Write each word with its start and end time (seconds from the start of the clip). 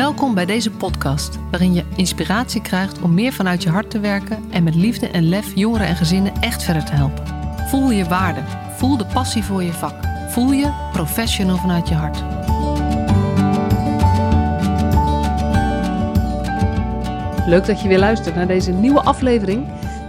Welkom 0.00 0.34
bij 0.34 0.46
deze 0.46 0.70
podcast, 0.70 1.38
waarin 1.50 1.74
je 1.74 1.84
inspiratie 1.96 2.62
krijgt 2.62 3.02
om 3.02 3.14
meer 3.14 3.32
vanuit 3.32 3.62
je 3.62 3.68
hart 3.68 3.90
te 3.90 4.00
werken 4.00 4.50
en 4.50 4.62
met 4.62 4.74
liefde 4.74 5.08
en 5.08 5.28
lef 5.28 5.54
jongeren 5.54 5.86
en 5.86 5.96
gezinnen 5.96 6.32
echt 6.40 6.62
verder 6.62 6.84
te 6.84 6.92
helpen. 6.92 7.26
Voel 7.68 7.90
je 7.90 8.04
waarde, 8.04 8.40
voel 8.76 8.96
de 8.96 9.06
passie 9.06 9.44
voor 9.44 9.62
je 9.62 9.72
vak, 9.72 9.94
voel 10.28 10.52
je 10.52 10.88
professional 10.92 11.56
vanuit 11.56 11.88
je 11.88 11.94
hart. 11.94 12.18
Leuk 17.46 17.66
dat 17.66 17.82
je 17.82 17.88
weer 17.88 17.98
luistert 17.98 18.34
naar 18.34 18.46
deze 18.46 18.72
nieuwe 18.72 19.00
aflevering. 19.00 19.68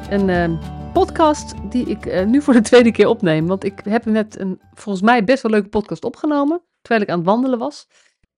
Een 0.09 0.27
uh, 0.27 0.59
podcast 0.93 1.53
die 1.69 1.85
ik 1.85 2.05
uh, 2.05 2.25
nu 2.25 2.41
voor 2.41 2.53
de 2.53 2.61
tweede 2.61 2.91
keer 2.91 3.07
opneem. 3.07 3.47
Want 3.47 3.63
ik 3.63 3.81
heb 3.83 4.05
net 4.05 4.39
een 4.39 4.61
volgens 4.73 5.03
mij 5.05 5.23
best 5.23 5.41
wel 5.41 5.51
leuke 5.51 5.69
podcast 5.69 6.03
opgenomen. 6.03 6.61
Terwijl 6.81 7.03
ik 7.03 7.09
aan 7.09 7.17
het 7.17 7.27
wandelen 7.27 7.59
was. 7.59 7.87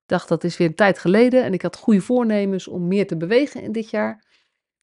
Dacht 0.06 0.28
dat 0.28 0.44
is 0.44 0.58
weer 0.58 0.68
een 0.68 0.76
tijd 0.76 1.00
geleden. 1.00 1.44
En 1.44 1.54
ik 1.54 1.62
had 1.62 1.78
goede 1.78 2.02
voornemens 2.02 2.68
om 2.68 2.88
meer 2.88 3.08
te 3.08 3.18
bewegen 3.18 3.62
in 3.62 3.72
dit 3.72 3.90
jaar. 3.90 4.32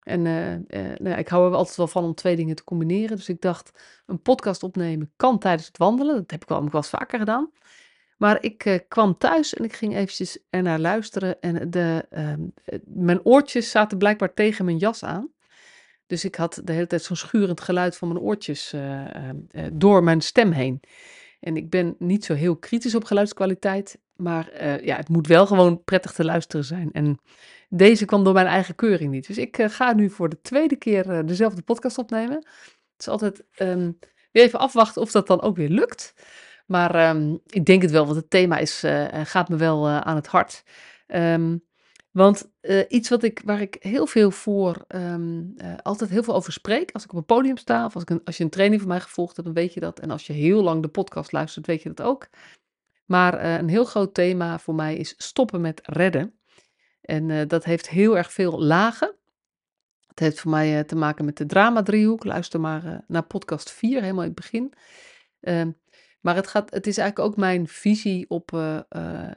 En 0.01 0.25
uh, 0.25 0.87
nou, 0.97 1.19
ik 1.19 1.29
hou 1.29 1.51
er 1.51 1.57
altijd 1.57 1.77
wel 1.77 1.87
van 1.87 2.05
om 2.05 2.15
twee 2.15 2.37
dingen 2.37 2.57
te 2.57 2.65
combineren. 2.65 3.17
Dus 3.17 3.29
ik 3.29 3.41
dacht, 3.41 3.71
een 4.07 4.23
podcast 4.23 4.63
opnemen 4.63 5.13
kan 5.17 5.39
tijdens 5.39 5.67
het 5.67 5.79
wandelen. 5.79 6.17
Dat 6.17 6.31
heb 6.31 6.43
ik 6.43 6.49
wel, 6.49 6.65
ik 6.65 6.73
wel 6.73 6.81
eens 6.81 6.91
vaker 6.91 7.19
gedaan. 7.19 7.51
Maar 8.17 8.43
ik 8.43 8.65
uh, 8.65 8.79
kwam 8.89 9.19
thuis 9.19 9.55
en 9.55 9.65
ik 9.65 9.73
ging 9.73 9.97
eventjes 9.97 10.39
ernaar 10.51 10.79
luisteren. 10.79 11.41
En 11.41 11.71
de, 11.71 12.07
uh, 12.11 12.79
mijn 12.85 13.25
oortjes 13.25 13.71
zaten 13.71 13.99
blijkbaar 13.99 14.35
tegen 14.35 14.65
mijn 14.65 14.77
jas 14.77 15.05
aan. 15.05 15.33
Dus 16.07 16.25
ik 16.25 16.35
had 16.35 16.61
de 16.65 16.73
hele 16.73 16.87
tijd 16.87 17.03
zo'n 17.03 17.17
schurend 17.17 17.61
geluid 17.61 17.97
van 17.97 18.09
mijn 18.09 18.21
oortjes 18.21 18.73
uh, 18.73 19.09
door 19.73 20.05
mijn 20.05 20.21
stem 20.21 20.51
heen. 20.51 20.81
En 21.41 21.57
ik 21.57 21.71
ben 21.71 21.95
niet 21.99 22.25
zo 22.25 22.35
heel 22.35 22.57
kritisch 22.57 22.95
op 22.95 23.05
geluidskwaliteit. 23.05 23.99
Maar 24.21 24.65
ja, 24.85 24.97
het 24.97 25.09
moet 25.09 25.27
wel 25.27 25.47
gewoon 25.47 25.85
prettig 25.85 26.13
te 26.13 26.25
luisteren 26.25 26.65
zijn. 26.65 26.93
En 26.93 27.21
deze 27.69 28.05
kwam 28.05 28.25
door 28.25 28.33
mijn 28.33 28.47
eigen 28.47 28.75
keuring 28.75 29.11
niet. 29.11 29.27
Dus 29.27 29.39
ik 29.39 29.63
ga 29.63 29.93
nu 29.93 30.11
voor 30.11 30.29
de 30.29 30.41
tweede 30.41 30.77
keer 30.77 31.27
dezelfde 31.27 31.63
podcast 31.63 31.99
opnemen. 31.99 32.37
Het 32.37 32.99
is 32.99 33.09
altijd 33.09 33.45
um, 33.59 33.99
weer 34.33 34.45
even 34.45 34.59
afwachten 34.59 35.03
of 35.03 35.11
dat 35.11 35.27
dan 35.27 35.43
ook 35.43 35.57
weer 35.57 35.69
lukt. 35.69 36.15
Maar 36.67 37.17
um, 37.17 37.41
ik 37.47 37.65
denk 37.65 37.83
het 37.83 37.91
wel, 37.91 38.05
want 38.05 38.17
het 38.17 38.31
thema 38.31 38.59
is, 38.59 38.85
gaat 39.23 39.49
me 39.49 39.57
wel 39.57 39.89
aan 39.89 40.17
het 40.17 40.27
hart. 40.27 40.63
Um, 41.07 41.69
want 42.11 42.51
iets 42.89 43.09
wat 43.09 43.23
ik, 43.23 43.43
waar 43.45 43.61
ik 43.61 43.77
heel 43.81 44.07
veel 44.07 44.31
voor, 44.31 44.85
altijd 45.83 46.11
heel 46.11 46.23
veel 46.23 46.35
over 46.35 46.53
spreek, 46.53 46.91
als 46.93 47.05
ik 47.05 47.11
op 47.13 47.17
een 47.17 47.25
podium 47.25 47.57
sta, 47.57 47.85
of 47.85 47.95
als, 47.95 48.05
ik 48.05 48.21
als 48.25 48.37
je 48.37 48.45
een 48.45 48.51
training 48.51 48.81
van 48.81 48.91
mij 48.91 49.01
gevolgd 49.01 49.37
hebt, 49.37 49.49
dan 49.49 49.57
weet 49.57 49.75
je 49.75 49.81
dat. 49.81 50.01
En 50.01 50.11
als 50.11 50.27
je 50.27 50.33
heel 50.33 50.63
lang 50.63 50.83
de 50.83 50.89
podcast 50.89 51.33
luistert, 51.33 51.67
weet 51.67 51.83
je 51.83 51.93
dat 51.93 52.07
ook. 52.07 52.29
Maar 53.11 53.59
een 53.61 53.69
heel 53.69 53.85
groot 53.85 54.15
thema 54.15 54.59
voor 54.59 54.75
mij 54.75 54.97
is 54.97 55.15
stoppen 55.17 55.61
met 55.61 55.81
redden. 55.85 56.35
En 57.01 57.49
dat 57.49 57.65
heeft 57.65 57.89
heel 57.89 58.17
erg 58.17 58.33
veel 58.33 58.63
lagen. 58.63 59.15
Het 60.07 60.19
heeft 60.19 60.41
voor 60.41 60.51
mij 60.51 60.85
te 60.85 60.97
maken 60.97 61.25
met 61.25 61.37
de 61.37 61.47
drama-driehoek. 61.47 62.25
Luister 62.25 62.61
maar 62.61 63.05
naar 63.07 63.23
podcast 63.23 63.71
4, 63.71 64.01
helemaal 64.01 64.25
in 64.25 64.35
het 64.35 64.41
begin. 64.41 64.73
Maar 66.21 66.35
het, 66.35 66.47
gaat, 66.47 66.71
het 66.71 66.87
is 66.87 66.99
eigenlijk 66.99 67.31
ook 67.31 67.37
mijn 67.37 67.69
visie 67.69 68.25
op 68.29 68.51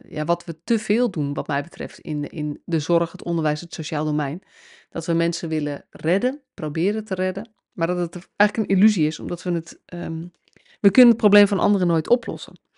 ja, 0.08 0.26
wat 0.26 0.46
we 0.46 0.64
te 0.64 0.80
veel 0.80 1.10
doen, 1.10 1.34
wat 1.34 1.48
mij 1.48 1.64
betreft, 1.64 2.00
in, 2.00 2.30
in 2.30 2.62
de 2.66 2.80
zorg, 2.80 3.12
het 3.12 3.24
onderwijs, 3.24 3.62
het 3.62 3.74
sociaal 3.74 4.06
domein. 4.06 4.42
Dat 4.90 5.06
we 5.06 5.14
mensen 5.14 5.50
willen 5.50 5.86
redden, 5.90 6.42
proberen 6.54 7.06
te 7.06 7.16
redden, 7.16 7.52
maar 7.72 7.88
dat 7.88 7.98
het 7.98 8.30
eigenlijk 8.36 8.70
een 8.70 8.78
illusie 8.78 9.08
is, 9.08 9.20
omdat 9.20 9.44
we 9.44 9.52
het. 9.52 9.82
Um, 9.94 10.32
we 10.80 10.92
kunnen 10.92 11.12
het 11.12 11.22
probleem 11.22 11.48
van 11.48 11.60
anderen 11.60 11.88
nooit 11.88 12.10
oplossen. 12.10 12.72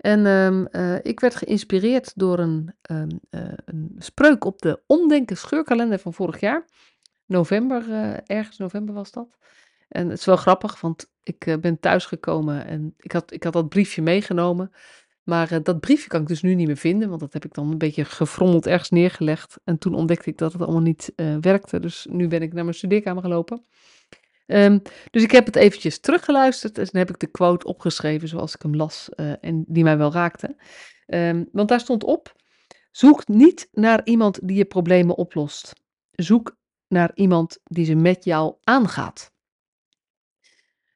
En 0.00 0.26
um, 0.26 0.68
uh, 0.72 0.96
ik 1.02 1.20
werd 1.20 1.34
geïnspireerd 1.34 2.12
door 2.16 2.38
een, 2.38 2.74
um, 2.90 3.20
een 3.64 3.94
spreuk 3.98 4.44
op 4.44 4.62
de 4.62 4.80
Omdenken 4.86 5.36
scheurkalender 5.36 5.98
van 5.98 6.14
vorig 6.14 6.40
jaar. 6.40 6.64
November, 7.26 7.84
ergens 8.26 8.58
november 8.58 8.94
was 8.94 9.10
dat. 9.10 9.38
En 9.88 10.08
het 10.08 10.18
is 10.18 10.24
wel 10.24 10.36
grappig, 10.36 10.80
want 10.80 11.10
ik 11.22 11.56
ben 11.60 11.80
thuisgekomen 11.80 12.66
en 12.66 12.94
ik 12.96 13.12
had, 13.12 13.32
ik 13.32 13.42
had 13.42 13.52
dat 13.52 13.68
briefje 13.68 14.02
meegenomen. 14.02 14.72
Maar 15.22 15.62
dat 15.62 15.80
briefje 15.80 16.08
kan 16.08 16.20
ik 16.20 16.26
dus 16.26 16.42
nu 16.42 16.54
niet 16.54 16.66
meer 16.66 16.76
vinden, 16.76 17.08
want 17.08 17.20
dat 17.20 17.32
heb 17.32 17.44
ik 17.44 17.54
dan 17.54 17.70
een 17.70 17.78
beetje 17.78 18.04
gefrommeld 18.04 18.66
ergens 18.66 18.90
neergelegd. 18.90 19.60
En 19.64 19.78
toen 19.78 19.94
ontdekte 19.94 20.30
ik 20.30 20.38
dat 20.38 20.52
het 20.52 20.62
allemaal 20.62 20.80
niet 20.80 21.12
werkte. 21.40 21.80
Dus 21.80 22.06
nu 22.10 22.28
ben 22.28 22.42
ik 22.42 22.52
naar 22.52 22.64
mijn 22.64 22.76
studeerkamer 22.76 23.22
gelopen. 23.22 23.64
Um, 24.52 24.82
dus 25.10 25.22
ik 25.22 25.30
heb 25.30 25.46
het 25.46 25.56
eventjes 25.56 25.98
teruggeluisterd 25.98 26.78
en 26.78 26.84
dan 26.84 27.00
heb 27.00 27.10
ik 27.10 27.18
de 27.18 27.26
quote 27.26 27.66
opgeschreven 27.66 28.28
zoals 28.28 28.54
ik 28.54 28.62
hem 28.62 28.76
las 28.76 29.08
en 29.40 29.64
die 29.68 29.84
mij 29.84 29.98
wel 29.98 30.12
raakte. 30.12 30.56
Um, 31.06 31.48
want 31.52 31.68
daar 31.68 31.80
stond 31.80 32.04
op, 32.04 32.36
zoek 32.90 33.28
niet 33.28 33.68
naar 33.72 34.00
iemand 34.04 34.48
die 34.48 34.56
je 34.56 34.64
problemen 34.64 35.16
oplost. 35.16 35.72
Zoek 36.10 36.56
naar 36.88 37.10
iemand 37.14 37.58
die 37.64 37.84
ze 37.84 37.94
met 37.94 38.24
jou 38.24 38.54
aangaat. 38.62 39.32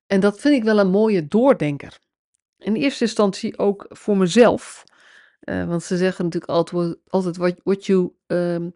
En 0.06 0.20
dat 0.20 0.40
vind 0.40 0.54
ik 0.54 0.64
wel 0.64 0.78
een 0.78 0.90
mooie 0.90 1.26
doordenker. 1.26 1.98
In 2.58 2.74
eerste 2.74 3.04
instantie 3.04 3.58
ook 3.58 3.86
voor 3.88 4.16
mezelf. 4.16 4.84
Uh, 5.44 5.64
want 5.64 5.82
ze 5.82 5.96
zeggen 5.96 6.24
natuurlijk 6.24 6.52
altijd, 6.52 6.96
altijd 7.06 7.36
what, 7.36 7.60
what 7.62 7.86
you 7.86 8.12
um, 8.26 8.74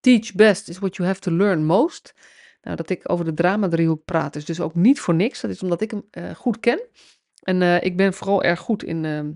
teach 0.00 0.34
best 0.34 0.68
is 0.68 0.78
what 0.78 0.96
you 0.96 1.08
have 1.08 1.20
to 1.20 1.30
learn 1.30 1.64
most. 1.64 2.14
Nou, 2.62 2.76
dat 2.76 2.90
ik 2.90 3.10
over 3.10 3.24
de 3.24 3.34
drama-driehoek 3.34 4.04
praat 4.04 4.36
is 4.36 4.44
dus 4.44 4.60
ook 4.60 4.74
niet 4.74 5.00
voor 5.00 5.14
niks. 5.14 5.40
Dat 5.40 5.50
is 5.50 5.62
omdat 5.62 5.80
ik 5.80 5.90
hem 5.90 6.04
uh, 6.10 6.30
goed 6.30 6.60
ken. 6.60 6.80
En 7.42 7.60
uh, 7.60 7.82
ik 7.82 7.96
ben 7.96 8.14
vooral 8.14 8.42
erg 8.42 8.60
goed 8.60 8.82
in 8.82 9.04
ehm, 9.04 9.32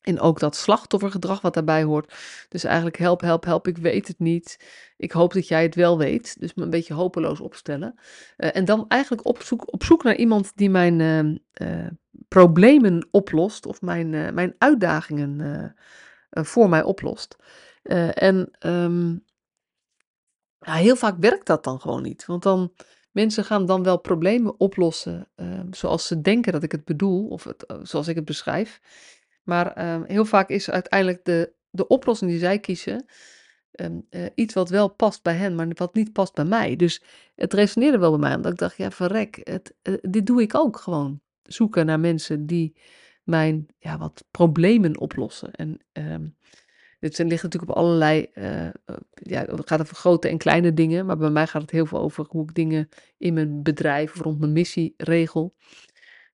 en 0.00 0.20
ook 0.20 0.40
dat 0.40 0.56
slachtoffergedrag 0.56 1.40
wat 1.40 1.54
daarbij 1.54 1.82
hoort. 1.82 2.14
Dus 2.48 2.64
eigenlijk 2.64 2.98
help, 2.98 3.20
help, 3.20 3.44
help, 3.44 3.66
ik 3.66 3.78
weet 3.78 4.08
het 4.08 4.18
niet. 4.18 4.58
Ik 4.96 5.12
hoop 5.12 5.32
dat 5.32 5.48
jij 5.48 5.62
het 5.62 5.74
wel 5.74 5.98
weet. 5.98 6.40
Dus 6.40 6.54
me 6.54 6.62
een 6.62 6.70
beetje 6.70 6.94
hopeloos 6.94 7.40
opstellen. 7.40 7.94
Uh, 8.36 8.56
en 8.56 8.64
dan 8.64 8.84
eigenlijk 8.88 9.26
op 9.26 9.42
zoek, 9.42 9.72
op 9.72 9.84
zoek 9.84 10.02
naar 10.02 10.16
iemand 10.16 10.52
die 10.54 10.70
mijn 10.70 11.00
uh, 11.62 11.86
problemen 12.28 13.08
oplost. 13.10 13.66
Of 13.66 13.80
mijn, 13.80 14.34
mijn 14.34 14.54
uitdagingen 14.58 15.74
voor 16.30 16.68
mij 16.68 16.82
oplost. 16.82 17.36
en 18.12 18.50
um, 18.66 19.24
ja, 20.60 20.74
heel 20.74 20.96
vaak 20.96 21.16
werkt 21.18 21.46
dat 21.46 21.64
dan 21.64 21.80
gewoon 21.80 22.02
niet. 22.02 22.26
Want 22.26 22.42
dan, 22.42 22.72
mensen 23.10 23.44
gaan 23.44 23.66
dan 23.66 23.82
wel 23.82 23.98
problemen 23.98 24.60
oplossen 24.60 25.28
ehm, 25.34 25.72
zoals 25.72 26.06
ze 26.06 26.20
denken 26.20 26.52
dat 26.52 26.62
ik 26.62 26.72
het 26.72 26.84
bedoel. 26.84 27.28
Of 27.28 27.44
het, 27.44 27.74
zoals 27.82 28.08
ik 28.08 28.16
het 28.16 28.24
beschrijf. 28.24 28.80
Maar 29.42 29.94
um, 29.94 30.04
heel 30.06 30.24
vaak 30.24 30.48
is 30.48 30.70
uiteindelijk 30.70 31.24
de, 31.24 31.52
de 31.70 31.86
oplossing 31.86 32.30
die 32.30 32.40
zij 32.40 32.58
kiezen 32.58 33.06
um, 33.72 34.06
uh, 34.10 34.26
iets 34.34 34.54
wat 34.54 34.68
wel 34.68 34.88
past 34.88 35.22
bij 35.22 35.34
hen, 35.34 35.54
maar 35.54 35.68
wat 35.74 35.94
niet 35.94 36.12
past 36.12 36.34
bij 36.34 36.44
mij. 36.44 36.76
Dus 36.76 37.02
het 37.34 37.52
resoneerde 37.52 37.98
wel 37.98 38.10
bij 38.10 38.18
mij, 38.18 38.34
omdat 38.34 38.52
ik 38.52 38.58
dacht, 38.58 38.76
ja 38.76 38.90
verrek, 38.90 39.40
het, 39.42 39.74
uh, 39.82 39.94
dit 40.00 40.26
doe 40.26 40.42
ik 40.42 40.54
ook 40.54 40.76
gewoon. 40.76 41.20
Zoeken 41.42 41.86
naar 41.86 42.00
mensen 42.00 42.46
die 42.46 42.76
mijn 43.22 43.66
ja, 43.78 43.98
wat 43.98 44.24
problemen 44.30 44.98
oplossen. 44.98 45.52
En 45.52 45.80
dit 47.00 47.18
ligt 47.18 47.42
natuurlijk 47.42 47.72
op 47.72 47.76
allerlei, 47.76 48.30
uh, 48.34 48.68
ja, 49.12 49.44
het 49.44 49.68
gaat 49.68 49.80
over 49.80 49.96
grote 49.96 50.28
en 50.28 50.38
kleine 50.38 50.74
dingen, 50.74 51.06
maar 51.06 51.16
bij 51.16 51.30
mij 51.30 51.46
gaat 51.46 51.62
het 51.62 51.70
heel 51.70 51.86
veel 51.86 51.98
over 51.98 52.26
hoe 52.28 52.42
ik 52.42 52.54
dingen 52.54 52.88
in 53.18 53.34
mijn 53.34 53.62
bedrijf 53.62 54.12
of 54.14 54.20
rond 54.20 54.38
mijn 54.38 54.52
missie 54.52 54.94
regel. 54.96 55.54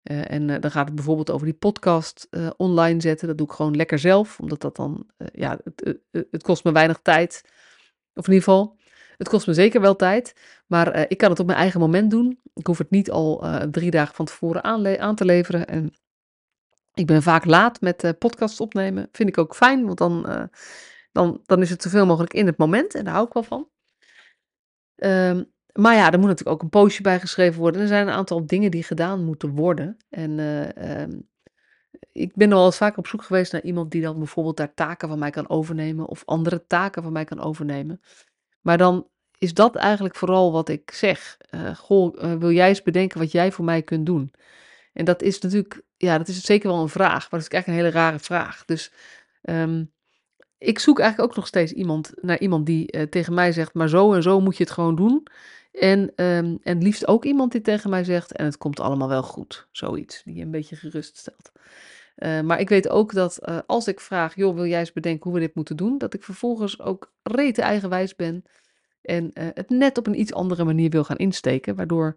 En 0.03 0.47
dan 0.47 0.71
gaat 0.71 0.87
het 0.87 0.95
bijvoorbeeld 0.95 1.31
over 1.31 1.47
die 1.47 1.55
podcast 1.55 2.29
online 2.57 3.01
zetten. 3.01 3.29
Dat 3.29 3.39
doe 3.39 3.47
ik 3.47 3.53
gewoon 3.53 3.77
lekker 3.77 3.99
zelf, 3.99 4.41
omdat 4.41 4.61
dat 4.61 4.77
dan, 4.77 5.07
ja, 5.33 5.59
het, 5.65 5.99
het, 6.31 6.43
kost 6.43 6.65
me 6.65 6.73
weinig 6.73 6.99
tijd. 7.03 7.43
Of 8.15 8.27
in 8.27 8.33
ieder 8.33 8.49
geval, 8.49 8.77
het 9.17 9.29
kost 9.29 9.47
me 9.47 9.55
zeker 9.55 9.81
wel 9.81 9.97
tijd. 9.97 10.35
Maar 10.67 11.11
ik 11.11 11.19
kan 11.19 11.31
het 11.31 11.41
op 11.41 11.47
mijn 11.47 11.59
eigen 11.59 11.81
moment 11.81 12.11
doen. 12.11 12.41
Ik 12.55 12.67
hoef 12.67 12.79
het 12.79 12.91
niet 12.91 13.11
al 13.11 13.45
drie 13.71 13.91
dagen 13.91 14.15
van 14.15 14.25
tevoren 14.25 14.65
aan, 15.01 15.15
te 15.15 15.25
leveren. 15.25 15.67
En 15.67 15.93
ik 16.97 17.07
ben 17.07 17.23
vaak 17.23 17.45
laat 17.45 17.81
met 17.81 18.15
podcasts 18.19 18.61
opnemen. 18.61 19.09
Vind 19.13 19.29
ik 19.29 19.39
ook 19.39 19.55
fijn, 19.55 19.87
want 19.87 19.99
dan, 19.99 20.49
dan, 21.13 21.41
dan 21.45 21.63
is 21.63 21.71
het 21.71 21.83
zoveel 21.83 22.07
mogelijk 22.07 22.35
in 22.35 22.47
het 22.47 22.59
moment. 22.59 22.95
En 22.95 23.05
daar 23.05 23.15
hou 23.15 23.27
ik 23.27 23.33
wel 23.33 23.43
van. 23.43 23.69
Um, 24.97 25.53
maar 25.73 25.95
ja, 25.95 26.13
er 26.13 26.19
moet 26.19 26.29
natuurlijk 26.29 26.57
ook 26.57 26.63
een 26.63 26.81
postje 26.81 27.03
bij 27.03 27.21
geschreven 27.21 27.61
worden. 27.61 27.81
Er 27.81 27.87
zijn 27.87 28.07
een 28.07 28.15
aantal 28.15 28.47
dingen 28.47 28.71
die 28.71 28.83
gedaan 28.83 29.25
moeten 29.25 29.51
worden. 29.51 29.97
En 30.09 30.39
uh, 30.39 31.01
um, 31.03 31.29
ik 32.13 32.35
ben 32.35 32.53
al 32.53 32.65
eens 32.65 32.77
vaak 32.77 32.97
op 32.97 33.07
zoek 33.07 33.23
geweest 33.23 33.53
naar 33.53 33.63
iemand 33.63 33.91
die 33.91 34.03
dan 34.03 34.19
bijvoorbeeld 34.19 34.57
daar 34.57 34.75
taken 34.75 35.09
van 35.09 35.19
mij 35.19 35.31
kan 35.31 35.49
overnemen. 35.49 36.07
Of 36.07 36.23
andere 36.25 36.67
taken 36.67 37.03
van 37.03 37.13
mij 37.13 37.25
kan 37.25 37.41
overnemen. 37.41 38.01
Maar 38.61 38.79
dan 38.79 39.09
is 39.39 39.55
dat 39.55 39.77
eigenlijk 39.77 40.17
vooral 40.17 40.53
wat 40.53 40.69
ik 40.69 40.91
zeg. 40.91 41.37
Goh, 41.77 42.37
wil 42.39 42.51
jij 42.51 42.69
eens 42.69 42.83
bedenken 42.83 43.19
wat 43.19 43.33
jij 43.33 43.53
voor 43.53 43.65
mij 43.65 43.83
kunt 43.83 44.07
doen? 44.07 44.33
En 44.93 45.05
dat 45.05 45.23
is 45.23 45.39
natuurlijk, 45.39 45.83
ja, 45.97 46.19
dat 46.19 46.29
is 46.29 46.45
zeker 46.45 46.69
wel 46.69 46.83
een 46.83 46.89
vraag. 46.89 47.31
Maar 47.31 47.41
dat 47.41 47.49
is 47.49 47.49
eigenlijk 47.49 47.67
een 47.67 47.85
hele 47.85 48.05
rare 48.05 48.19
vraag. 48.19 48.65
Dus 48.65 48.93
um, 49.43 49.93
ik 50.59 50.79
zoek 50.79 50.99
eigenlijk 50.99 51.31
ook 51.31 51.37
nog 51.37 51.47
steeds 51.47 51.73
iemand 51.73 52.13
naar 52.21 52.39
iemand 52.39 52.67
die 52.67 52.97
uh, 52.97 53.03
tegen 53.03 53.35
mij 53.35 53.53
zegt, 53.53 53.75
maar 53.75 53.89
zo 53.89 54.13
en 54.13 54.23
zo 54.23 54.41
moet 54.41 54.57
je 54.57 54.63
het 54.63 54.73
gewoon 54.73 54.97
doen. 54.97 55.27
En, 55.73 56.13
um, 56.25 56.59
en 56.63 56.83
liefst 56.83 57.07
ook 57.07 57.25
iemand 57.25 57.53
die 57.53 57.61
tegen 57.61 57.91
mij 57.91 58.05
zegt, 58.05 58.33
en 58.33 58.45
het 58.45 58.59
komt 58.59 58.81
allemaal 58.81 59.09
wel 59.09 59.23
goed. 59.23 59.69
Zoiets, 59.71 60.23
die 60.25 60.35
je 60.35 60.43
een 60.43 60.51
beetje 60.51 60.77
gerust 60.77 61.17
stelt. 61.17 61.53
Eh, 62.17 62.41
maar 62.41 62.61
ik 62.61 62.69
weet 62.69 62.89
ook 62.89 63.13
dat 63.13 63.39
eh, 63.39 63.59
als 63.67 63.89
ik 63.89 64.01
vraag, 64.01 64.37
joh, 64.37 64.55
wil 64.55 64.67
jij 64.67 64.79
eens 64.79 64.93
bedenken 64.93 65.25
hoe 65.31 65.41
we 65.41 65.47
dit 65.47 65.55
moeten 65.55 65.77
doen, 65.77 65.99
dat 65.99 66.15
ik 66.15 66.23
vervolgens 66.23 66.81
ook 66.81 67.13
rete 67.23 67.63
eigenwijs 67.63 68.17
ben 68.17 68.45
en 69.03 69.33
eh, 69.33 69.47
het 69.55 69.71
net 69.71 69.99
op 69.99 70.07
een 70.07 70.21
iets 70.21 70.33
andere 70.33 70.65
manier 70.65 70.91
wil 70.91 71.05
gaan 71.05 71.17
insteken, 71.17 71.77
waardoor 71.77 72.17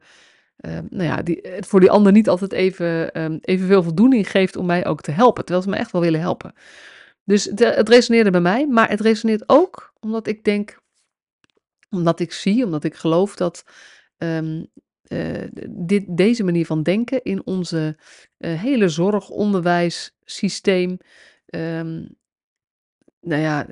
ehm, 0.60 0.86
nou 0.90 1.04
ja, 1.04 1.22
die, 1.22 1.40
het 1.42 1.66
voor 1.66 1.80
die 1.80 1.92
ander 1.92 2.12
niet 2.12 2.30
altijd 2.30 2.52
even, 2.52 3.22
um, 3.22 3.38
evenveel 3.42 3.84
voldoening 3.84 4.32
geeft 4.32 4.56
om 4.56 4.66
mij 4.66 4.86
ook 4.86 5.02
te 5.02 5.12
helpen, 5.12 5.46
terwijl 5.46 5.66
ze 5.66 5.72
me 5.72 5.78
echt 5.78 5.92
wel 5.92 6.02
willen 6.02 6.20
helpen. 6.20 6.54
Dus 7.24 7.46
het, 7.46 7.90
resoneerde 7.90 8.32
bij 8.32 8.42
mij, 8.42 8.68
maar 8.68 8.90
het 8.90 9.02
resoneert 9.02 9.44
ook 9.46 9.94
omdat 10.00 10.28
ik 10.28 10.44
denk, 10.44 10.80
omdat 11.90 12.20
ik 12.20 12.32
zie, 12.32 12.66
omdat 12.66 12.84
ik 12.84 12.96
geloof 12.96 13.36
dat 13.36 13.64
um, 14.18 14.68
uh, 15.08 15.48
dit, 15.70 16.04
deze 16.08 16.44
manier 16.44 16.66
van 16.66 16.84
denken 16.84 17.24
in 17.24 17.46
onze 17.46 17.98
uh, 18.38 18.62
hele 18.62 18.90
zorg, 18.90 19.30
onderwijs, 19.30 20.16
systeem, 20.24 20.98
um, 21.56 22.18
nou 23.22 23.42
ja, 23.42 23.68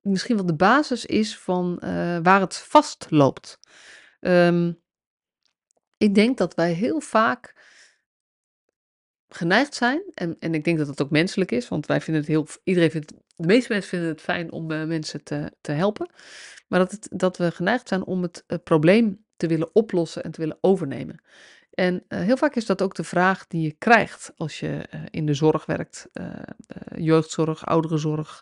misschien 0.00 0.36
wel 0.36 0.46
de 0.46 0.56
basis 0.56 1.06
is 1.06 1.38
van 1.38 1.80
uh, 1.84 2.18
waar 2.22 2.40
het 2.40 2.56
vastloopt. 2.56 3.58
Um, 4.20 4.80
ik 6.00 6.14
denk 6.14 6.38
dat 6.38 6.54
wij 6.54 6.72
heel 6.72 7.00
vaak 7.00 7.54
geneigd 9.28 9.74
zijn, 9.74 10.02
en, 10.14 10.36
en 10.38 10.54
ik 10.54 10.64
denk 10.64 10.78
dat 10.78 10.86
dat 10.86 11.02
ook 11.02 11.10
menselijk 11.10 11.52
is, 11.52 11.68
want 11.68 11.86
wij 11.86 12.00
vinden 12.00 12.22
het 12.22 12.30
heel, 12.30 12.46
iedereen 12.64 12.90
vindt, 12.90 13.12
de 13.36 13.46
meeste 13.46 13.72
mensen 13.72 13.90
vinden 13.90 14.08
het 14.08 14.20
fijn 14.20 14.52
om 14.52 14.66
mensen 14.66 15.24
te, 15.24 15.52
te 15.60 15.72
helpen, 15.72 16.10
maar 16.68 16.78
dat, 16.78 16.90
het, 16.90 17.08
dat 17.10 17.36
we 17.36 17.50
geneigd 17.50 17.88
zijn 17.88 18.04
om 18.04 18.22
het, 18.22 18.44
het 18.46 18.64
probleem 18.64 19.24
te 19.36 19.46
willen 19.46 19.74
oplossen 19.74 20.22
en 20.22 20.30
te 20.30 20.40
willen 20.40 20.58
overnemen. 20.60 21.22
En 21.70 22.04
uh, 22.08 22.20
heel 22.20 22.36
vaak 22.36 22.54
is 22.54 22.66
dat 22.66 22.82
ook 22.82 22.94
de 22.94 23.04
vraag 23.04 23.46
die 23.46 23.62
je 23.62 23.72
krijgt 23.72 24.32
als 24.36 24.60
je 24.60 24.88
in 25.10 25.26
de 25.26 25.34
zorg 25.34 25.66
werkt. 25.66 26.08
Jeugdzorg, 26.94 27.66
ouderenzorg, 27.66 28.40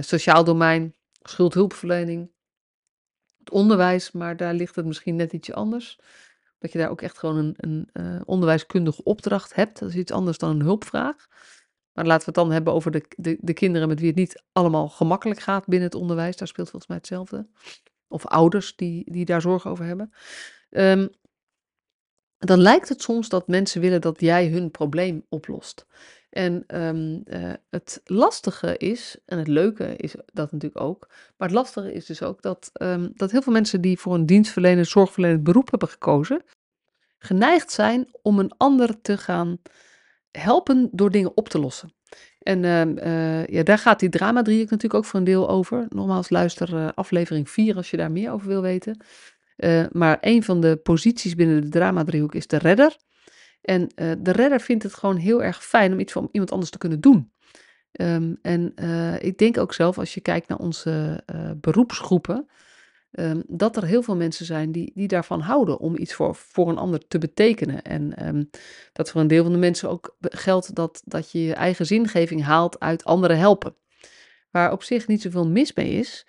sociaal 0.00 0.44
domein, 0.44 0.94
schuldhulpverlening, 1.22 2.30
het 3.38 3.50
onderwijs, 3.50 4.12
maar 4.12 4.36
daar 4.36 4.54
ligt 4.54 4.76
het 4.76 4.86
misschien 4.86 5.16
net 5.16 5.32
ietsje 5.32 5.54
anders. 5.54 5.98
Dat 6.64 6.72
je 6.72 6.78
daar 6.78 6.90
ook 6.90 7.02
echt 7.02 7.18
gewoon 7.18 7.54
een, 7.56 7.88
een 7.92 8.26
onderwijskundige 8.26 9.02
opdracht 9.02 9.54
hebt. 9.54 9.78
Dat 9.78 9.88
is 9.88 9.94
iets 9.94 10.12
anders 10.12 10.38
dan 10.38 10.50
een 10.50 10.62
hulpvraag. 10.62 11.26
Maar 11.92 12.06
laten 12.06 12.18
we 12.18 12.24
het 12.24 12.34
dan 12.34 12.50
hebben 12.50 12.72
over 12.72 12.90
de, 12.90 13.04
de, 13.16 13.38
de 13.40 13.52
kinderen 13.52 13.88
met 13.88 13.98
wie 13.98 14.08
het 14.08 14.16
niet 14.16 14.42
allemaal 14.52 14.88
gemakkelijk 14.88 15.40
gaat 15.40 15.66
binnen 15.66 15.88
het 15.88 15.98
onderwijs. 16.00 16.36
Daar 16.36 16.48
speelt 16.48 16.70
volgens 16.70 16.90
mij 16.90 16.98
hetzelfde 16.98 17.48
of 18.08 18.26
ouders 18.26 18.76
die, 18.76 19.12
die 19.12 19.24
daar 19.24 19.40
zorgen 19.40 19.70
over 19.70 19.84
hebben. 19.84 20.12
Um, 20.70 21.10
dan 22.38 22.58
lijkt 22.58 22.88
het 22.88 23.02
soms 23.02 23.28
dat 23.28 23.48
mensen 23.48 23.80
willen 23.80 24.00
dat 24.00 24.20
jij 24.20 24.48
hun 24.48 24.70
probleem 24.70 25.24
oplost. 25.28 25.86
En 26.30 26.64
um, 26.82 27.22
uh, 27.26 27.52
het 27.70 28.00
lastige 28.04 28.76
is, 28.76 29.16
en 29.24 29.38
het 29.38 29.48
leuke 29.48 29.96
is 29.96 30.14
dat 30.32 30.52
natuurlijk 30.52 30.80
ook, 30.80 31.06
maar 31.08 31.48
het 31.48 31.56
lastige 31.56 31.92
is 31.92 32.06
dus 32.06 32.22
ook 32.22 32.42
dat, 32.42 32.70
um, 32.82 33.12
dat 33.14 33.30
heel 33.30 33.42
veel 33.42 33.52
mensen 33.52 33.80
die 33.80 33.98
voor 33.98 34.14
een 34.14 34.26
dienstverlenend, 34.26 34.86
zorgverlenend 34.86 35.42
beroep 35.42 35.70
hebben 35.70 35.88
gekozen, 35.88 36.42
geneigd 37.24 37.72
zijn 37.72 38.08
om 38.22 38.38
een 38.38 38.52
ander 38.56 39.00
te 39.00 39.18
gaan 39.18 39.58
helpen 40.30 40.88
door 40.92 41.10
dingen 41.10 41.36
op 41.36 41.48
te 41.48 41.58
lossen. 41.58 41.92
En 42.38 42.62
uh, 42.62 43.46
ja, 43.46 43.62
daar 43.62 43.78
gaat 43.78 44.00
die 44.00 44.08
drama 44.08 44.42
driehoek 44.42 44.70
natuurlijk 44.70 44.94
ook 44.94 45.04
voor 45.04 45.18
een 45.18 45.24
deel 45.24 45.48
over. 45.48 45.86
Nogmaals, 45.88 46.30
luister 46.30 46.74
uh, 46.74 46.88
aflevering 46.94 47.50
4 47.50 47.76
als 47.76 47.90
je 47.90 47.96
daar 47.96 48.10
meer 48.10 48.32
over 48.32 48.48
wil 48.48 48.62
weten. 48.62 49.04
Uh, 49.56 49.84
maar 49.92 50.18
een 50.20 50.42
van 50.42 50.60
de 50.60 50.76
posities 50.76 51.34
binnen 51.34 51.60
de 51.60 51.68
drama 51.68 52.04
driehoek 52.04 52.34
is 52.34 52.46
de 52.46 52.58
redder. 52.58 52.96
En 53.60 53.88
de 54.18 54.32
redder 54.32 54.60
vindt 54.60 54.82
het 54.82 54.94
gewoon 54.94 55.16
heel 55.16 55.42
erg 55.42 55.64
fijn 55.64 55.92
om 55.92 56.00
iets 56.00 56.12
voor 56.12 56.28
iemand 56.30 56.52
anders 56.52 56.70
te 56.70 56.78
kunnen 56.78 57.00
doen. 57.00 57.32
Um, 57.92 58.38
en 58.42 58.74
ik 59.20 59.38
denk 59.38 59.58
ook 59.58 59.74
zelf, 59.74 59.98
als 59.98 60.14
je 60.14 60.20
kijkt 60.20 60.48
naar 60.48 60.58
onze 60.58 61.24
beroepsgroepen, 61.60 62.48
um, 63.16 63.42
dat 63.46 63.76
er 63.76 63.84
heel 63.84 64.02
veel 64.02 64.16
mensen 64.16 64.46
zijn 64.46 64.72
die, 64.72 64.92
die 64.94 65.08
daarvan 65.08 65.40
houden 65.40 65.78
om 65.78 65.96
iets 65.96 66.14
voor, 66.14 66.34
voor 66.34 66.68
een 66.68 66.78
ander 66.78 67.06
te 67.06 67.18
betekenen. 67.18 67.82
En 67.82 68.26
um, 68.26 68.50
dat 68.92 69.10
voor 69.10 69.20
een 69.20 69.26
deel 69.26 69.42
van 69.42 69.52
de 69.52 69.58
mensen 69.58 69.90
ook 69.90 70.16
geldt 70.20 70.74
dat, 70.74 71.02
dat 71.04 71.30
je 71.30 71.44
je 71.44 71.54
eigen 71.54 71.86
zingeving 71.86 72.42
haalt 72.42 72.80
uit 72.80 73.04
anderen 73.04 73.38
helpen. 73.38 73.76
Waar 74.50 74.72
op 74.72 74.82
zich 74.82 75.06
niet 75.06 75.22
zoveel 75.22 75.48
mis 75.48 75.74
mee 75.74 75.90
is, 75.90 76.26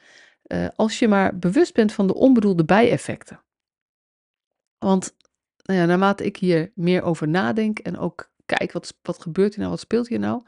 uh, 0.47 0.67
als 0.75 0.99
je 0.99 1.07
maar 1.07 1.37
bewust 1.37 1.73
bent 1.73 1.93
van 1.93 2.07
de 2.07 2.13
onbedoelde 2.13 2.65
bijeffecten. 2.65 3.43
Want 4.77 5.15
nou 5.63 5.79
ja, 5.79 5.85
naarmate 5.85 6.25
ik 6.25 6.37
hier 6.37 6.71
meer 6.75 7.01
over 7.01 7.27
nadenk 7.27 7.79
en 7.79 7.97
ook 7.97 8.31
kijk 8.45 8.71
wat, 8.71 8.97
wat 9.01 9.21
gebeurt 9.21 9.49
hier 9.49 9.59
nou, 9.59 9.69
wat 9.69 9.79
speelt 9.79 10.07
hier 10.07 10.19
nou, 10.19 10.43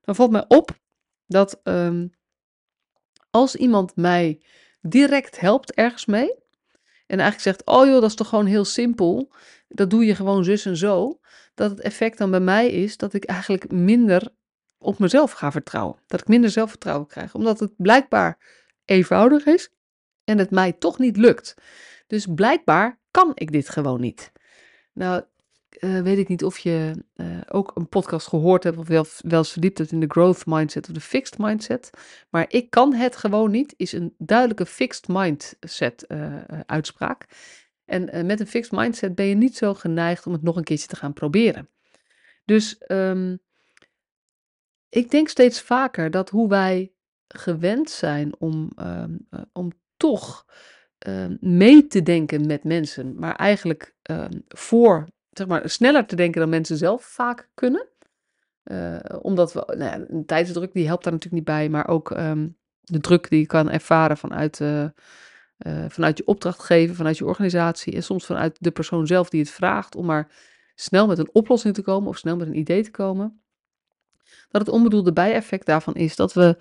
dan 0.00 0.14
valt 0.14 0.30
mij 0.30 0.44
op 0.48 0.78
dat 1.26 1.60
um, 1.64 2.10
als 3.30 3.56
iemand 3.56 3.96
mij 3.96 4.40
direct 4.88 5.40
helpt 5.40 5.72
ergens 5.72 6.06
mee. 6.06 6.34
En 7.06 7.18
eigenlijk 7.20 7.40
zegt, 7.40 7.66
oh 7.66 7.86
joh, 7.86 8.00
dat 8.00 8.10
is 8.10 8.14
toch 8.14 8.28
gewoon 8.28 8.46
heel 8.46 8.64
simpel. 8.64 9.32
Dat 9.68 9.90
doe 9.90 10.04
je 10.04 10.14
gewoon 10.14 10.44
zus 10.44 10.64
en 10.64 10.76
zo. 10.76 11.20
Dat 11.54 11.70
het 11.70 11.80
effect 11.80 12.18
dan 12.18 12.30
bij 12.30 12.40
mij 12.40 12.70
is 12.70 12.96
dat 12.96 13.14
ik 13.14 13.24
eigenlijk 13.24 13.72
minder 13.72 14.28
op 14.78 14.98
mezelf 14.98 15.32
ga 15.32 15.52
vertrouwen. 15.52 15.96
Dat 16.06 16.20
ik 16.20 16.28
minder 16.28 16.50
zelfvertrouwen 16.50 17.06
krijg. 17.06 17.34
Omdat 17.34 17.60
het 17.60 17.72
blijkbaar 17.76 18.38
eenvoudig 18.84 19.46
is 19.46 19.70
en 20.24 20.38
het 20.38 20.50
mij 20.50 20.72
toch 20.72 20.98
niet 20.98 21.16
lukt. 21.16 21.54
Dus 22.06 22.26
blijkbaar 22.34 23.00
kan 23.10 23.32
ik 23.34 23.52
dit 23.52 23.68
gewoon 23.68 24.00
niet. 24.00 24.32
Nou, 24.92 25.22
uh, 25.80 26.00
weet 26.00 26.18
ik 26.18 26.28
niet 26.28 26.44
of 26.44 26.58
je 26.58 27.04
uh, 27.16 27.40
ook 27.48 27.70
een 27.74 27.88
podcast 27.88 28.26
gehoord 28.26 28.64
hebt 28.64 28.76
of 28.76 28.88
wel, 28.88 29.06
eens 29.22 29.52
verdiept 29.52 29.78
hebt 29.78 29.92
in 29.92 30.00
de 30.00 30.06
growth 30.08 30.46
mindset 30.46 30.88
of 30.88 30.94
de 30.94 31.00
fixed 31.00 31.38
mindset. 31.38 31.90
Maar 32.30 32.44
ik 32.48 32.70
kan 32.70 32.94
het 32.94 33.16
gewoon 33.16 33.50
niet, 33.50 33.74
is 33.76 33.92
een 33.92 34.14
duidelijke 34.18 34.66
fixed 34.66 35.08
mindset 35.08 36.04
uh, 36.08 36.36
uitspraak. 36.66 37.26
En 37.84 38.26
met 38.26 38.40
een 38.40 38.46
fixed 38.46 38.72
mindset 38.72 39.14
ben 39.14 39.26
je 39.26 39.34
niet 39.34 39.56
zo 39.56 39.74
geneigd 39.74 40.26
om 40.26 40.32
het 40.32 40.42
nog 40.42 40.56
een 40.56 40.64
keertje 40.64 40.86
te 40.86 40.96
gaan 40.96 41.12
proberen. 41.12 41.68
Dus 42.44 42.82
um, 42.88 43.38
ik 44.88 45.10
denk 45.10 45.28
steeds 45.28 45.60
vaker 45.60 46.10
dat 46.10 46.30
hoe 46.30 46.48
wij 46.48 46.92
gewend 47.28 47.90
zijn 47.90 48.38
om, 48.38 48.70
um, 48.76 49.28
om 49.52 49.72
toch 49.96 50.46
um, 51.06 51.38
mee 51.40 51.86
te 51.86 52.02
denken 52.02 52.46
met 52.46 52.64
mensen, 52.64 53.18
maar 53.18 53.36
eigenlijk 53.36 53.94
voor 54.48 55.08
zeg 55.38 55.46
maar, 55.46 55.70
sneller 55.70 56.06
te 56.06 56.16
denken 56.16 56.40
dan 56.40 56.50
mensen 56.50 56.76
zelf 56.76 57.04
vaak 57.04 57.48
kunnen. 57.54 57.88
Uh, 58.64 58.96
omdat 59.22 59.52
we, 59.52 59.64
nou 59.66 59.78
ja, 59.78 60.06
een 60.08 60.26
tijdsdruk 60.26 60.72
die 60.72 60.86
helpt 60.86 61.04
daar 61.04 61.12
natuurlijk 61.12 61.42
niet 61.42 61.56
bij, 61.56 61.68
maar 61.68 61.88
ook 61.88 62.10
um, 62.10 62.56
de 62.80 63.00
druk 63.00 63.28
die 63.28 63.40
je 63.40 63.46
kan 63.46 63.70
ervaren 63.70 64.16
vanuit, 64.16 64.60
uh, 64.60 64.82
uh, 64.82 65.84
vanuit 65.88 66.18
je 66.18 66.26
opdrachtgever, 66.26 66.94
vanuit 66.94 67.18
je 67.18 67.24
organisatie 67.24 67.94
en 67.94 68.02
soms 68.02 68.26
vanuit 68.26 68.56
de 68.60 68.70
persoon 68.70 69.06
zelf 69.06 69.28
die 69.28 69.40
het 69.40 69.50
vraagt 69.50 69.94
om 69.94 70.06
maar 70.06 70.30
snel 70.74 71.06
met 71.06 71.18
een 71.18 71.30
oplossing 71.32 71.74
te 71.74 71.82
komen 71.82 72.08
of 72.08 72.18
snel 72.18 72.36
met 72.36 72.46
een 72.46 72.58
idee 72.58 72.82
te 72.82 72.90
komen. 72.90 73.42
Dat 74.48 74.60
het 74.60 74.70
onbedoelde 74.70 75.12
bijeffect 75.12 75.66
daarvan 75.66 75.94
is 75.94 76.16
dat 76.16 76.32
we 76.32 76.56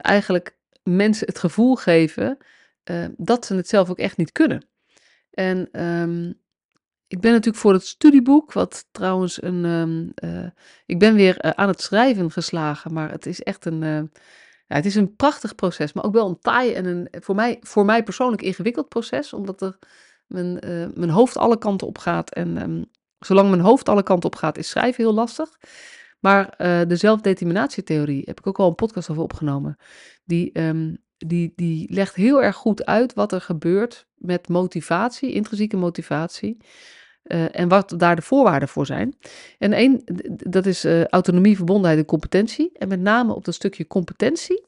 eigenlijk 0.00 0.58
mensen 0.82 1.26
het 1.26 1.38
gevoel 1.38 1.74
geven 1.74 2.38
dat 3.16 3.46
ze 3.46 3.54
het 3.54 3.68
zelf 3.68 3.90
ook 3.90 3.98
echt 3.98 4.16
niet 4.16 4.32
kunnen. 4.32 4.66
En 5.30 5.82
um, 5.84 6.42
ik 7.06 7.20
ben 7.20 7.32
natuurlijk 7.32 7.62
voor 7.62 7.72
het 7.72 7.86
studieboek, 7.86 8.52
wat 8.52 8.88
trouwens 8.90 9.42
een. 9.42 9.64
Um, 9.64 10.12
uh, 10.24 10.46
ik 10.86 10.98
ben 10.98 11.14
weer 11.14 11.44
uh, 11.44 11.50
aan 11.50 11.68
het 11.68 11.80
schrijven 11.80 12.30
geslagen, 12.30 12.92
maar 12.92 13.10
het 13.10 13.26
is 13.26 13.42
echt 13.42 13.64
een. 13.64 13.82
Uh, 13.82 14.02
ja, 14.66 14.76
het 14.76 14.84
is 14.84 14.94
een 14.94 15.16
prachtig 15.16 15.54
proces, 15.54 15.92
maar 15.92 16.04
ook 16.04 16.12
wel 16.14 16.28
een 16.28 16.38
taai 16.38 16.72
en 16.72 16.84
een 16.84 17.08
voor 17.10 17.34
mij, 17.34 17.56
voor 17.60 17.84
mij 17.84 18.02
persoonlijk 18.02 18.42
ingewikkeld 18.42 18.88
proces, 18.88 19.32
omdat 19.32 19.60
er 19.62 19.78
mijn, 20.26 20.58
mijn 20.94 21.10
hoofd 21.10 21.36
alle 21.36 21.58
kanten 21.58 21.86
op 21.86 21.98
gaat. 21.98 22.30
En 22.30 22.62
um, 22.62 22.84
zolang 23.18 23.48
mijn 23.50 23.60
hoofd 23.60 23.88
alle 23.88 24.02
kanten 24.02 24.28
op 24.28 24.36
gaat, 24.36 24.58
is 24.58 24.68
schrijven 24.68 25.04
heel 25.04 25.14
lastig. 25.14 25.58
Maar 26.20 26.54
de 26.88 26.96
zelfdeterminatietheorie 26.96 28.22
heb 28.24 28.38
ik 28.38 28.46
ook 28.46 28.58
al 28.58 28.68
een 28.68 28.74
podcast 28.74 29.10
over 29.10 29.22
opgenomen. 29.22 29.76
Die, 30.24 30.60
um, 30.60 31.03
die, 31.26 31.52
die 31.56 31.92
legt 31.92 32.14
heel 32.14 32.42
erg 32.42 32.56
goed 32.56 32.84
uit 32.86 33.14
wat 33.14 33.32
er 33.32 33.40
gebeurt 33.40 34.06
met 34.14 34.48
motivatie, 34.48 35.32
intrinsieke 35.32 35.76
motivatie. 35.76 36.56
Uh, 37.24 37.58
en 37.58 37.68
wat 37.68 37.94
daar 37.96 38.16
de 38.16 38.22
voorwaarden 38.22 38.68
voor 38.68 38.86
zijn. 38.86 39.16
En 39.58 39.72
één, 39.72 40.02
dat 40.36 40.66
is 40.66 40.84
uh, 40.84 41.04
autonomie, 41.04 41.56
verbondenheid 41.56 41.98
en 41.98 42.04
competentie. 42.04 42.70
En 42.72 42.88
met 42.88 43.00
name 43.00 43.34
op 43.34 43.44
dat 43.44 43.54
stukje 43.54 43.86
competentie, 43.86 44.66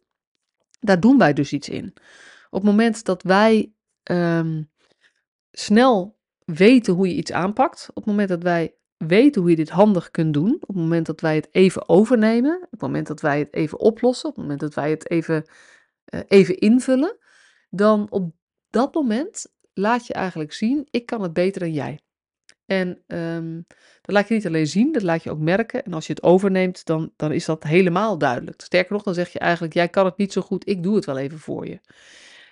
daar 0.81 1.01
doen 1.01 1.19
wij 1.19 1.33
dus 1.33 1.53
iets 1.53 1.69
in. 1.69 1.93
Op 2.51 2.63
het 2.63 2.71
moment 2.71 3.05
dat 3.05 3.23
wij 3.23 3.73
um, 4.11 4.71
snel 5.51 6.19
weten 6.45 6.95
hoe 6.95 7.09
je 7.09 7.15
iets 7.15 7.33
aanpakt, 7.33 7.87
op 7.89 7.95
het 7.95 8.07
moment 8.07 8.29
dat 8.29 8.43
wij 8.43 8.75
weten 8.97 9.41
hoe 9.41 9.51
je 9.51 9.57
dit 9.57 9.71
handig 9.71 10.11
kunt 10.11 10.35
doen, 10.35 10.55
op 10.55 10.67
het 10.67 10.77
moment 10.77 11.07
dat 11.07 11.21
wij 11.21 11.35
het 11.35 11.49
even 11.51 11.89
overnemen, 11.89 12.57
op 12.57 12.71
het 12.71 12.81
moment 12.81 13.07
dat 13.07 13.21
wij 13.21 13.39
het 13.39 13.55
even 13.55 13.81
oplossen, 13.81 14.29
op 14.29 14.35
het 14.35 14.43
moment 14.43 14.61
dat 14.61 14.75
wij 14.75 14.91
het 14.91 15.11
even, 15.11 15.45
even 16.29 16.59
invullen, 16.59 17.19
dan 17.71 18.07
op 18.11 18.35
dat 18.71 18.95
moment 18.95 19.47
laat 19.75 20.07
je 20.07 20.13
eigenlijk 20.13 20.53
zien, 20.53 20.87
ik 20.91 21.07
kan 21.07 21.23
het 21.23 21.33
beter 21.33 21.61
dan 21.61 21.73
jij. 21.73 22.01
En 22.67 23.03
ehm, 23.07 23.61
dat 24.01 24.15
laat 24.15 24.29
je 24.29 24.35
niet 24.35 24.47
alleen 24.47 24.67
zien, 24.67 24.93
dat 24.93 25.03
laat 25.03 25.23
je 25.23 25.31
ook 25.31 25.39
merken. 25.39 25.85
En 25.85 25.93
als 25.93 26.07
je 26.07 26.13
het 26.13 26.23
overneemt, 26.23 26.85
dan, 26.85 27.13
dan 27.17 27.33
is 27.33 27.45
dat 27.45 27.63
helemaal 27.63 28.19
duidelijk. 28.19 28.61
Sterker 28.61 28.93
nog, 28.93 29.03
dan 29.03 29.15
zeg 29.15 29.33
je 29.33 29.39
eigenlijk: 29.39 29.75
jij 29.75 29.89
kan 29.89 30.05
het 30.05 30.17
niet 30.17 30.33
zo 30.33 30.41
goed, 30.41 30.69
ik 30.69 30.83
doe 30.83 30.95
het 30.95 31.05
wel 31.05 31.19
even 31.19 31.39
voor 31.39 31.67
je. 31.67 31.81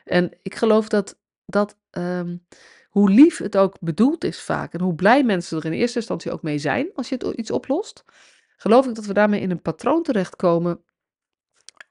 En 0.05 0.31
ik 0.43 0.55
geloof 0.55 0.89
dat, 0.89 1.19
dat 1.47 1.79
ehm, 1.91 2.37
hoe 2.89 3.11
lief 3.11 3.39
het 3.39 3.57
ook 3.57 3.77
bedoeld 3.81 4.25
is 4.25 4.41
vaak 4.41 4.73
en 4.73 4.81
hoe 4.81 4.95
blij 4.95 5.25
mensen 5.25 5.59
er 5.59 5.65
in 5.65 5.73
eerste 5.73 5.99
instantie 5.99 6.33
ook 6.33 6.43
mee 6.43 6.59
zijn 6.59 6.91
als 6.95 7.09
je 7.09 7.15
het 7.15 7.37
iets 7.37 7.51
oplost, 7.51 8.05
geloof 8.57 8.87
ik 8.87 8.95
dat 8.95 9.07
we 9.07 9.13
daarmee 9.13 9.41
in 9.41 9.51
een 9.51 9.63
patroon 9.63 10.03
terechtkomen 10.03 10.85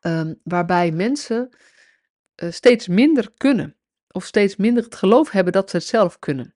um, 0.06 0.40
waarbij 0.44 0.92
mensen 0.92 1.50
uh, 2.44 2.52
steeds 2.52 2.88
minder 2.88 3.32
kunnen 3.38 3.76
of 4.12 4.26
steeds 4.26 4.56
minder 4.56 4.84
het 4.84 4.96
geloof 4.96 5.32
hebben 5.32 5.54
dat 5.54 5.70
ze 5.70 5.76
het 5.76 5.86
zelf 5.86 6.20
kunnen. 6.20 6.56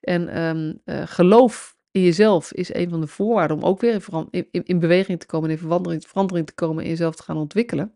En 0.00 0.42
um, 0.42 0.80
uh, 0.84 1.02
geloof 1.06 1.76
in 1.90 2.02
jezelf 2.02 2.52
is 2.52 2.74
een 2.74 2.90
van 2.90 3.00
de 3.00 3.06
voorwaarden 3.06 3.56
om 3.56 3.64
ook 3.64 3.80
weer 3.80 4.04
in, 4.30 4.48
in, 4.50 4.64
in 4.64 4.78
beweging 4.78 5.20
te 5.20 5.26
komen, 5.26 5.50
in 5.50 5.58
verandering, 5.58 6.06
verandering 6.06 6.46
te 6.46 6.54
komen 6.54 6.82
en 6.84 6.90
jezelf 6.90 7.16
te 7.16 7.22
gaan 7.22 7.36
ontwikkelen. 7.36 7.94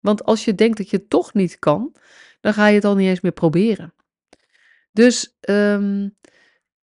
Want 0.00 0.24
als 0.24 0.44
je 0.44 0.54
denkt 0.54 0.76
dat 0.76 0.90
je 0.90 0.96
het 0.96 1.10
toch 1.10 1.34
niet 1.34 1.58
kan, 1.58 1.94
dan 2.40 2.52
ga 2.52 2.66
je 2.66 2.74
het 2.74 2.84
al 2.84 2.94
niet 2.94 3.08
eens 3.08 3.20
meer 3.20 3.32
proberen. 3.32 3.94
Dus 4.92 5.36
um, 5.40 6.16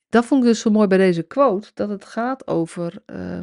dat 0.10 0.26
vond 0.26 0.44
ik 0.44 0.50
dus 0.50 0.60
zo 0.60 0.70
mooi 0.70 0.88
bij 0.88 0.98
deze 0.98 1.24
quote, 1.24 1.72
dat 1.74 1.90
het 1.90 2.06
gaat 2.06 2.48
over 2.48 3.04
uh, 3.06 3.40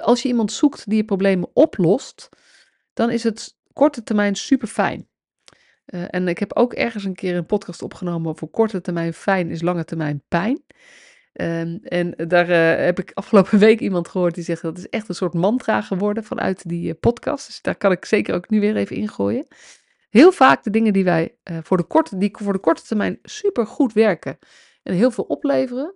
als 0.00 0.22
je 0.22 0.28
iemand 0.28 0.52
zoekt 0.52 0.88
die 0.88 0.96
je 0.96 1.04
problemen 1.04 1.50
oplost, 1.52 2.28
dan 2.92 3.10
is 3.10 3.22
het 3.22 3.56
korte 3.72 4.02
termijn 4.02 4.34
super 4.34 4.68
fijn. 4.68 5.08
Uh, 5.86 6.04
en 6.10 6.28
ik 6.28 6.38
heb 6.38 6.56
ook 6.56 6.72
ergens 6.72 7.04
een 7.04 7.14
keer 7.14 7.36
een 7.36 7.46
podcast 7.46 7.82
opgenomen 7.82 8.30
over 8.30 8.48
korte 8.48 8.80
termijn 8.80 9.14
fijn 9.14 9.50
is 9.50 9.62
lange 9.62 9.84
termijn 9.84 10.22
pijn. 10.28 10.64
Um, 11.32 11.80
en 11.82 12.14
daar 12.28 12.48
uh, 12.50 12.84
heb 12.84 12.98
ik 12.98 13.10
afgelopen 13.14 13.58
week 13.68 13.80
iemand 13.80 14.08
gehoord 14.08 14.34
die 14.34 14.44
zegt 14.44 14.62
dat 14.62 14.78
is 14.78 14.88
echt 14.88 15.08
een 15.08 15.14
soort 15.14 15.34
mantra 15.34 15.80
geworden 15.80 16.24
vanuit 16.24 16.68
die 16.68 16.88
uh, 16.88 16.94
podcast. 17.00 17.46
Dus 17.46 17.62
daar 17.62 17.76
kan 17.76 17.92
ik 17.92 18.04
zeker 18.04 18.34
ook 18.34 18.50
nu 18.50 18.60
weer 18.60 18.76
even 18.76 18.96
ingooien. 18.96 19.46
Heel 20.10 20.32
vaak 20.32 20.62
de 20.62 20.70
dingen 20.70 20.92
die 20.92 21.04
wij 21.04 21.36
voor, 21.62 21.76
de 21.76 21.82
korte, 21.82 22.18
die 22.18 22.30
voor 22.32 22.52
de 22.52 22.58
korte 22.58 22.82
termijn 22.82 23.18
super 23.22 23.66
goed 23.66 23.92
werken 23.92 24.38
en 24.82 24.94
heel 24.94 25.10
veel 25.10 25.24
opleveren, 25.24 25.94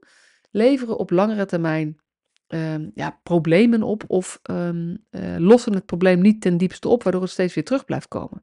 leveren 0.51 0.97
op 0.97 1.11
langere 1.11 1.47
termijn 1.47 2.01
um, 2.49 2.91
ja, 2.95 3.21
problemen 3.23 3.83
op 3.83 4.05
of 4.07 4.41
um, 4.51 5.07
uh, 5.11 5.37
lossen 5.39 5.75
het 5.75 5.87
probleem 5.87 6.21
niet 6.21 6.41
ten 6.41 6.57
diepste 6.57 6.89
op, 6.89 7.03
waardoor 7.03 7.23
het 7.23 7.31
steeds 7.31 7.55
weer 7.55 7.65
terug 7.65 7.85
blijft 7.85 8.09
komen. 8.09 8.43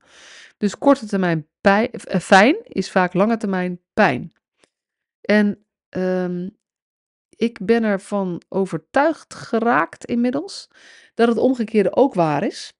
Dus 0.58 0.78
korte 0.78 1.06
termijn 1.06 1.48
pijn, 1.62 1.90
uh, 1.94 2.20
fijn 2.20 2.58
is 2.64 2.92
vaak 2.92 3.14
lange 3.14 3.38
termijn 3.38 3.82
pijn. 3.94 4.34
En 5.22 5.66
um, 5.90 6.58
ik 7.30 7.66
ben 7.66 7.84
ervan 7.84 8.42
overtuigd 8.50 9.34
geraakt 9.34 10.06
inmiddels 10.06 10.70
dat 11.14 11.28
het 11.28 11.38
omgekeerde 11.38 11.96
ook 11.96 12.14
waar 12.14 12.44
is. 12.44 12.74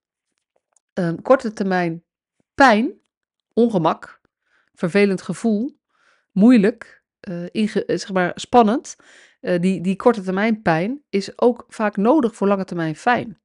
korte 1.22 1.54
termijn 1.54 2.04
pijn, 2.54 2.94
ongemak, 3.54 4.22
vervelend 4.74 5.22
gevoel, 5.22 5.80
moeilijk, 6.32 7.04
zeg 7.86 8.12
maar 8.12 8.32
spannend, 8.36 8.96
uh, 9.46 9.60
die, 9.60 9.82
die 9.82 9.96
korte 9.96 10.22
termijn 10.22 10.62
pijn 10.62 11.02
is 11.10 11.42
ook 11.42 11.66
vaak 11.68 11.98
nodig 11.98 12.36
voor 12.36 12.48
lange 12.48 12.66
termijn 12.66 12.96
fijn. 12.96 13.40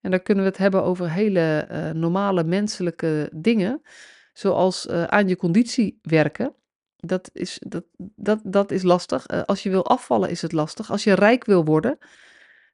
En 0.00 0.10
dan 0.10 0.22
kunnen 0.22 0.44
we 0.44 0.50
het 0.50 0.58
hebben 0.58 0.82
over 0.82 1.10
hele 1.10 1.68
uh, 1.70 1.90
normale 1.90 2.44
menselijke 2.44 3.30
dingen, 3.34 3.82
zoals 4.32 4.86
uh, 4.86 5.04
aan 5.04 5.28
je 5.28 5.36
conditie 5.36 5.98
werken. 6.02 6.54
Dat 6.96 7.30
is, 7.32 7.60
dat, 7.66 7.84
dat, 8.16 8.40
dat 8.44 8.70
is 8.70 8.82
lastig. 8.82 9.28
als 9.46 9.62
je 9.62 9.70
wil 9.70 9.86
afvallen 9.86 10.30
is 10.30 10.42
het 10.42 10.52
lastig. 10.52 10.90
Als 10.90 11.04
je 11.04 11.14
rijk 11.14 11.44
wil 11.44 11.64
worden 11.64 11.98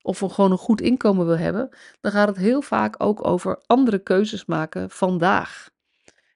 of 0.02 0.18
gewoon 0.18 0.50
een 0.50 0.58
goed 0.58 0.80
inkomen 0.80 1.26
wil 1.26 1.38
hebben, 1.38 1.68
dan 2.00 2.12
gaat 2.12 2.28
het 2.28 2.36
heel 2.36 2.62
vaak 2.62 2.94
ook 2.98 3.26
over 3.26 3.62
andere 3.66 3.98
keuzes 3.98 4.44
maken 4.44 4.90
vandaag. 4.90 5.70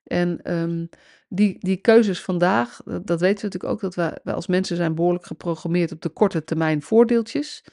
En 0.04 0.52
um, 0.52 0.88
die, 1.32 1.56
die 1.58 1.76
keuzes 1.76 2.22
vandaag, 2.22 2.80
dat, 2.84 3.06
dat, 3.06 3.20
weten 3.20 3.36
we 3.36 3.44
natuurlijk 3.44 3.72
ook, 3.72 3.80
dat 3.80 3.94
wij 3.94 4.34
als 4.34 4.46
mensen 4.46 4.76
zijn 4.76 4.94
behoorlijk 4.94 5.26
geprogrammeerd 5.26 5.92
op 5.92 6.02
de 6.02 6.08
korte 6.08 6.44
termijn 6.44 6.82
voordeeltjes. 6.82 7.64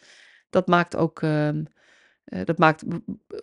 Dat 0.49 0.67
maakt 0.67 0.95
ook, 0.95 1.21
uh, 1.21 1.49
dat 2.43 2.57
maakt 2.57 2.83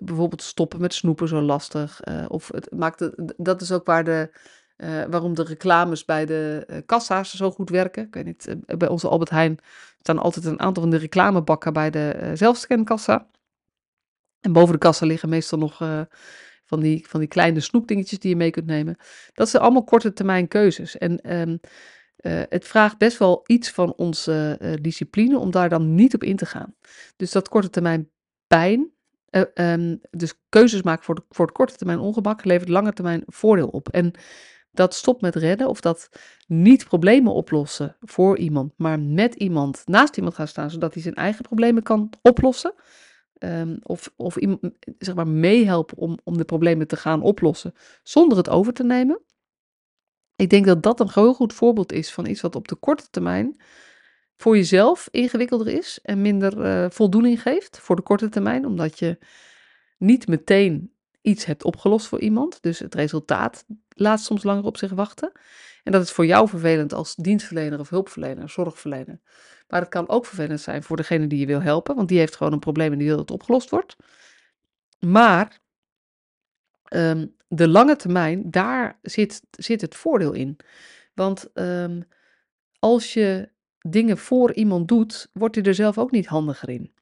bijvoorbeeld 0.01 0.43
stoppen 0.43 0.81
met 0.81 0.95
snoepen 0.95 1.29
zo 1.29 1.41
lastig. 1.41 2.01
Uh, 2.09 2.25
of 2.29 2.49
het 2.49 2.73
maakt, 2.73 3.11
dat 3.37 3.61
is 3.61 3.73
ook 3.73 3.87
waar 3.87 4.05
de, 4.05 4.31
uh, 4.77 5.05
waarom 5.11 5.35
de 5.35 5.45
reclames 5.45 6.05
bij 6.05 6.27
de 6.27 6.83
kassa's 6.87 7.35
zo 7.35 7.51
goed 7.51 7.71
werken. 7.71 8.07
Ik 8.07 8.15
weet 8.15 8.25
niet, 8.25 8.57
bij 8.79 8.89
onze 8.89 9.09
Albert 9.09 9.31
Heijn 9.31 9.59
staan 9.99 10.19
altijd 10.19 10.45
een 10.45 10.61
aantal 10.61 10.83
van 10.83 10.91
de 10.91 10.99
reclamebakken 10.99 11.73
bij 11.73 11.91
de 11.91 12.31
zelfscankassa. 12.35 13.27
En 14.41 14.53
boven 14.53 14.73
de 14.73 14.79
kassa 14.79 15.07
liggen 15.07 15.29
meestal 15.29 15.59
nog 15.59 16.07
van 16.65 16.81
die, 16.81 17.07
van 17.09 17.21
die 17.21 17.29
kleine 17.29 17.61
snoepdingetjes 17.61 18.19
die 18.19 18.31
je 18.31 18.37
mee 18.37 18.51
kunt 18.51 18.67
nemen. 18.67 18.97
Dat 19.33 19.49
zijn 19.49 19.63
allemaal 19.63 19.85
korte 19.85 20.13
termijn 20.13 20.49
keuzes. 20.49 20.99
En 20.99 21.41
um, 21.41 21.61
uh, 22.21 22.43
het 22.49 22.65
vraagt 22.65 22.99
best 22.99 23.19
wel 23.19 23.43
iets 23.47 23.71
van 23.71 23.95
onze 23.95 24.59
uh, 24.63 24.73
discipline 24.81 25.39
om 25.39 25.51
daar 25.51 25.69
dan 25.69 25.95
niet 25.95 26.15
op 26.15 26.23
in 26.23 26.37
te 26.37 26.47
gaan. 26.47 26.75
Dus 27.17 27.33
dat 27.33 27.49
korte 27.49 27.71
termijn 27.71 28.11
pijn, 28.47 28.93
uh, 29.31 29.43
um, 29.55 30.01
dus 30.11 30.35
keuzes 30.49 30.83
maken 30.83 31.05
voor, 31.05 31.15
de, 31.15 31.23
voor 31.29 31.47
het 31.47 31.55
korte 31.55 31.77
termijn 31.77 31.99
ongemak, 31.99 32.45
levert 32.45 32.69
lange 32.69 32.93
termijn 32.93 33.23
voordeel 33.27 33.69
op. 33.69 33.89
En 33.89 34.15
dat 34.71 34.95
stopt 34.95 35.21
met 35.21 35.35
redden 35.35 35.69
of 35.69 35.81
dat 35.81 36.09
niet 36.47 36.85
problemen 36.85 37.33
oplossen 37.33 37.97
voor 38.01 38.39
iemand, 38.39 38.73
maar 38.77 39.01
met 39.01 39.35
iemand 39.35 39.83
naast 39.85 40.17
iemand 40.17 40.35
gaan 40.35 40.49
staan, 40.49 40.71
zodat 40.71 40.95
hij 40.95 41.03
zijn 41.03 41.15
eigen 41.15 41.43
problemen 41.43 41.83
kan 41.83 42.13
oplossen. 42.23 42.75
Um, 43.45 43.79
of, 43.83 44.13
of 44.17 44.37
zeg 44.99 45.15
maar 45.15 45.29
meehelpen 45.29 45.97
om, 45.97 46.19
om 46.25 46.37
de 46.37 46.45
problemen 46.45 46.87
te 46.87 46.97
gaan 46.97 47.23
oplossen 47.23 47.75
zonder 48.03 48.39
het 48.39 48.49
over 48.49 48.73
te 48.73 48.85
nemen. 48.85 49.21
Ik 50.37 50.51
denk 50.51 50.67
dat 50.67 50.83
dat 50.83 51.01
een 51.01 51.11
heel 51.13 51.35
goed 51.35 51.53
voorbeeld 51.53 51.93
is 51.93 52.13
van 52.13 52.27
iets 52.27 52.41
wat 52.41 52.57
op 52.57 52.69
de 52.69 52.75
korte 52.75 53.11
termijn 53.11 53.61
voor 54.37 54.57
jezelf 54.57 55.09
ingewikkelder 55.11 55.69
is 55.69 55.99
en 56.03 56.23
minder 56.23 56.59
uh, 56.59 56.91
voldoening 56.91 57.43
geeft 57.43 57.79
voor 57.79 57.97
de 57.97 58.03
korte 58.03 58.29
termijn, 58.29 58.67
omdat 58.67 58.99
je 58.99 59.19
niet 59.99 60.27
meteen 60.27 60.94
iets 61.25 61.45
hebt 61.45 61.65
opgelost 61.65 62.07
voor 62.07 62.21
iemand. 62.21 62.63
Dus 62.63 62.79
het 62.79 62.95
resultaat 62.95 63.65
laat 63.89 64.21
soms 64.21 64.43
langer 64.43 64.65
op 64.65 64.77
zich 64.77 64.91
wachten. 64.91 65.33
En 65.83 65.93
dat 65.93 66.03
is 66.03 66.11
voor 66.11 66.27
jou 66.27 66.49
vervelend 66.49 66.93
als 66.93 67.15
dienstverlener 67.15 67.79
of 67.79 67.89
hulpverlener, 67.89 68.49
zorgverlener. 68.49 69.21
Maar 69.69 69.81
het 69.81 69.89
kan 69.89 70.09
ook 70.09 70.27
vervelend 70.27 70.61
zijn 70.61 70.83
voor 70.83 70.97
degene 70.97 71.27
die 71.27 71.39
je 71.39 71.47
wil 71.47 71.63
helpen, 71.63 71.97
want 71.97 72.09
die 72.09 72.19
heeft 72.19 72.37
gewoon 72.37 72.53
een 72.53 72.59
probleem 72.59 72.93
en 72.93 72.99
die 72.99 73.07
wil 73.07 73.17
dat 73.17 73.29
het 73.29 73.41
opgelost 73.41 73.71
wordt. 73.71 73.97
Maar 74.99 75.61
um, 76.89 77.37
de 77.49 77.69
lange 77.69 77.97
termijn, 77.97 78.51
daar 78.51 78.99
zit, 79.03 79.43
zit 79.51 79.81
het 79.81 79.95
voordeel 79.95 80.33
in. 80.33 80.57
Want 81.15 81.51
um, 81.55 82.05
als 82.79 83.13
je 83.13 83.51
dingen 83.81 84.19
voor 84.19 84.53
iemand 84.53 84.89
doet, 84.89 85.29
wordt 85.33 85.55
hij 85.55 85.65
er 85.65 85.75
zelf 85.75 85.99
ook 85.99 86.11
niet 86.11 86.27
handiger 86.27 86.69
in. 86.69 86.95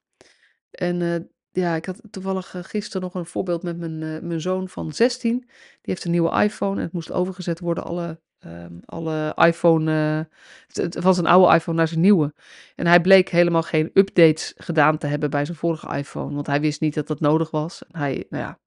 En 0.71 1.00
uh, 1.00 1.17
ja, 1.53 1.75
ik 1.75 1.87
had 1.87 2.01
toevallig 2.11 2.55
uh, 2.55 2.63
gisteren 2.65 3.03
nog 3.03 3.15
een 3.15 3.27
voorbeeld 3.27 3.63
met 3.63 3.79
mijn, 3.79 4.01
uh, 4.01 4.21
mijn 4.21 4.41
zoon 4.41 4.69
van 4.69 4.93
16. 4.93 5.39
Die 5.39 5.49
heeft 5.83 6.05
een 6.05 6.11
nieuwe 6.11 6.43
iPhone 6.43 6.77
en 6.77 6.83
het 6.83 6.93
moest 6.93 7.13
overgezet 7.13 7.61
worden 7.61 7.85
alle 7.85 8.21
um, 8.45 8.81
alle 8.85 9.33
iPhone, 9.37 10.27
uh, 10.69 10.91
van 11.03 11.15
zijn 11.15 11.27
oude 11.27 11.55
iPhone 11.55 11.77
naar 11.77 11.89
zijn 11.89 12.01
nieuwe. 12.01 12.35
En 12.75 12.87
hij 12.87 13.01
bleek 13.01 13.29
helemaal 13.29 13.63
geen 13.63 13.91
updates 13.95 14.55
gedaan 14.57 14.99
te 14.99 15.07
hebben 15.07 15.31
bij 15.31 15.45
zijn 15.45 15.57
vorige 15.57 15.97
iPhone, 15.97 16.35
want 16.35 16.47
hij 16.47 16.61
wist 16.61 16.81
niet 16.81 16.95
dat 16.95 17.07
dat 17.07 17.21
nodig 17.21 17.51
was. 17.51 17.83
En 17.91 18.01
hij, 18.01 18.27
nou 18.31 18.43
ja, 18.45 18.59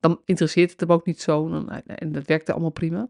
dan 0.00 0.20
interesseert 0.24 0.70
het 0.70 0.80
hem 0.80 0.92
ook 0.92 1.06
niet 1.06 1.20
zo 1.20 1.48
en, 1.48 1.86
en 1.86 2.12
dat 2.12 2.26
werkte 2.26 2.52
allemaal 2.52 2.70
prima. 2.70 3.08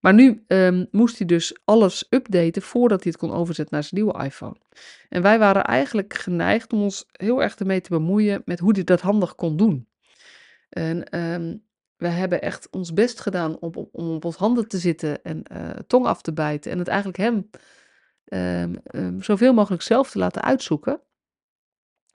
Maar 0.00 0.14
nu 0.14 0.44
um, 0.46 0.86
moest 0.90 1.18
hij 1.18 1.26
dus 1.26 1.56
alles 1.64 2.06
updaten 2.10 2.62
voordat 2.62 3.02
hij 3.02 3.12
het 3.12 3.20
kon 3.20 3.32
overzetten 3.32 3.74
naar 3.74 3.84
zijn 3.84 4.02
nieuwe 4.02 4.24
iPhone. 4.24 4.56
En 5.08 5.22
wij 5.22 5.38
waren 5.38 5.64
eigenlijk 5.64 6.14
geneigd 6.14 6.72
om 6.72 6.82
ons 6.82 7.06
heel 7.12 7.42
erg 7.42 7.56
ermee 7.56 7.80
te 7.80 7.90
bemoeien 7.90 8.42
met 8.44 8.58
hoe 8.58 8.72
hij 8.72 8.84
dat 8.84 9.00
handig 9.00 9.34
kon 9.34 9.56
doen. 9.56 9.88
En 10.68 11.18
um, 11.18 11.66
we 11.96 12.08
hebben 12.08 12.42
echt 12.42 12.70
ons 12.70 12.92
best 12.92 13.20
gedaan 13.20 13.58
om, 13.58 13.88
om, 13.92 14.14
op 14.14 14.24
ons 14.24 14.36
handen 14.36 14.68
te 14.68 14.78
zitten 14.78 15.22
en 15.22 15.42
uh, 15.52 15.70
tong 15.86 16.06
af 16.06 16.22
te 16.22 16.32
bijten. 16.32 16.72
En 16.72 16.78
het 16.78 16.88
eigenlijk 16.88 17.18
hem 17.18 17.50
um, 18.92 19.22
zoveel 19.22 19.54
mogelijk 19.54 19.82
zelf 19.82 20.10
te 20.10 20.18
laten 20.18 20.42
uitzoeken. 20.42 21.00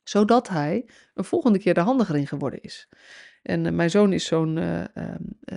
Zodat 0.04 0.50
hij 0.50 0.90
een 1.13 1.24
volgende 1.24 1.60
keer 1.60 1.78
er 1.78 1.84
handiger 1.84 2.16
in 2.16 2.28
geworden 2.28 2.62
is. 2.62 2.90
En 3.42 3.66
uh, 3.66 3.72
mijn 3.72 3.90
zoon 3.90 4.13
is 4.13 4.25
zo'n 4.25 4.58
uh, 4.58 4.84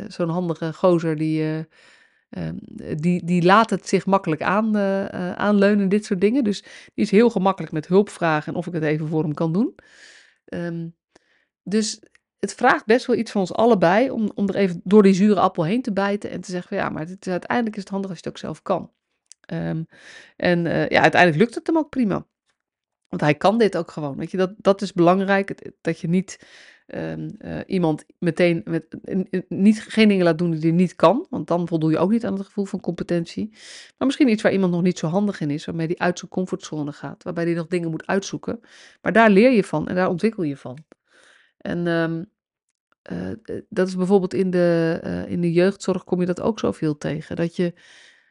zo'n 0.09 0.29
handige 0.29 0.73
gozer 0.73 1.17
die, 1.17 1.67
die, 2.97 3.25
die 3.25 3.43
laat 3.43 3.71
het 3.71 3.89
zich 3.89 4.07
makkelijk 4.07 4.43
aan, 4.43 4.77
aanleunen, 5.37 5.89
dit 5.89 6.05
soort 6.05 6.21
dingen. 6.21 6.45
Dus 6.45 6.63
die 6.63 7.05
is 7.05 7.11
heel 7.11 7.31
gemakkelijk 7.31 7.73
met 7.73 7.87
hulp 7.87 8.09
vragen 8.09 8.53
en 8.53 8.59
of 8.59 8.67
ik 8.67 8.73
het 8.73 8.83
even 8.83 9.09
voor 9.09 9.23
hem 9.23 9.35
kan 9.35 9.53
doen. 9.53 9.75
Um, 10.45 10.95
dus 11.63 12.01
het 12.39 12.55
vraagt 12.55 12.87
best 12.87 13.07
wel 13.07 13.17
iets 13.17 13.31
van 13.31 13.41
ons 13.41 13.53
allebei 13.53 14.11
om, 14.11 14.31
om 14.35 14.49
er 14.49 14.55
even 14.55 14.81
door 14.85 15.03
die 15.03 15.15
zure 15.15 15.41
appel 15.41 15.65
heen 15.65 15.83
te 15.83 15.93
bijten 15.93 16.31
en 16.31 16.41
te 16.41 16.51
zeggen: 16.51 16.77
ja, 16.77 16.89
maar 16.89 17.07
het, 17.07 17.29
uiteindelijk 17.29 17.77
is 17.77 17.83
het 17.83 17.93
handig 17.93 18.11
als 18.11 18.19
je 18.19 18.25
het 18.25 18.35
ook 18.35 18.41
zelf 18.41 18.63
kan. 18.63 18.93
Ehm, 19.41 19.83
en 20.37 20.67
eh, 20.67 20.89
ja, 20.89 21.01
uiteindelijk 21.01 21.43
lukt 21.43 21.55
het 21.55 21.67
hem 21.67 21.79
ook 21.79 21.91
prima. 21.91 22.27
Want 23.09 23.23
hij 23.23 23.35
kan 23.35 23.59
dit 23.59 23.77
ook 23.77 23.91
gewoon. 23.91 24.17
Weet 24.17 24.31
je, 24.31 24.37
dat, 24.37 24.55
dat 24.57 24.83
is 24.83 24.93
belangrijk. 24.93 25.73
Dat 25.81 26.01
je 26.01 26.09
niet 26.09 26.47
ehm, 26.87 27.29
eh, 27.39 27.59
iemand 27.67 28.05
meteen 28.19 28.63
met, 28.65 28.97
niet, 29.49 29.83
geen 29.83 30.09
dingen 30.09 30.25
laat 30.25 30.39
doen 30.39 30.51
die 30.51 30.61
hij 30.61 30.71
niet 30.71 30.97
kan. 30.97 31.27
Want 31.31 31.47
dan 31.47 31.69
voldoe 31.69 31.91
je 31.91 31.99
ook 31.99 32.11
niet 32.11 32.25
aan 32.25 32.35
het 32.35 32.47
gevoel 32.47 32.65
van 32.65 32.81
competentie. 32.81 33.49
Maar 33.99 34.07
misschien 34.07 34.29
iets 34.29 34.43
waar 34.43 34.53
iemand 34.53 34.73
nog 34.73 34.83
niet 34.83 34.99
zo 34.99 35.07
handig 35.07 35.41
in 35.41 35.51
is. 35.51 35.65
Waarmee 35.65 35.87
hij 35.87 35.99
uit 35.99 36.19
zijn 36.19 36.31
comfortzone 36.31 36.93
gaat. 36.93 37.23
Waarbij 37.23 37.45
hij 37.45 37.55
nog 37.55 37.67
dingen 37.67 37.91
moet 37.91 38.07
uitzoeken. 38.07 38.61
Maar 39.03 39.13
daar 39.13 39.31
leer 39.31 39.51
je 39.51 39.65
van 39.65 39.89
en 39.89 39.95
daar 39.95 40.09
ontwikkel 40.09 40.43
je 40.43 40.57
van. 40.57 40.85
En 41.57 41.87
ehm, 41.87 42.25
eh, 43.03 43.65
dat 43.69 43.89
is 43.89 43.97
bijvoorbeeld 43.97 44.35
in 44.35 44.51
de, 44.51 45.25
in 45.29 45.41
de 45.41 45.53
jeugdzorg 45.53 46.05
kom 46.05 46.21
je 46.21 46.27
dat 46.27 46.41
ook 46.41 46.59
zoveel 46.59 46.99
tegen. 46.99 47.37
Dat 47.37 47.57
je, 47.57 47.75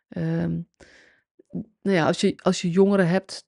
ehm, 0.09 0.59
nou 1.81 1.95
ja, 1.97 2.05
als 2.05 2.21
je, 2.21 2.33
als 2.41 2.61
je 2.61 2.69
jongeren 2.69 3.07
hebt 3.07 3.47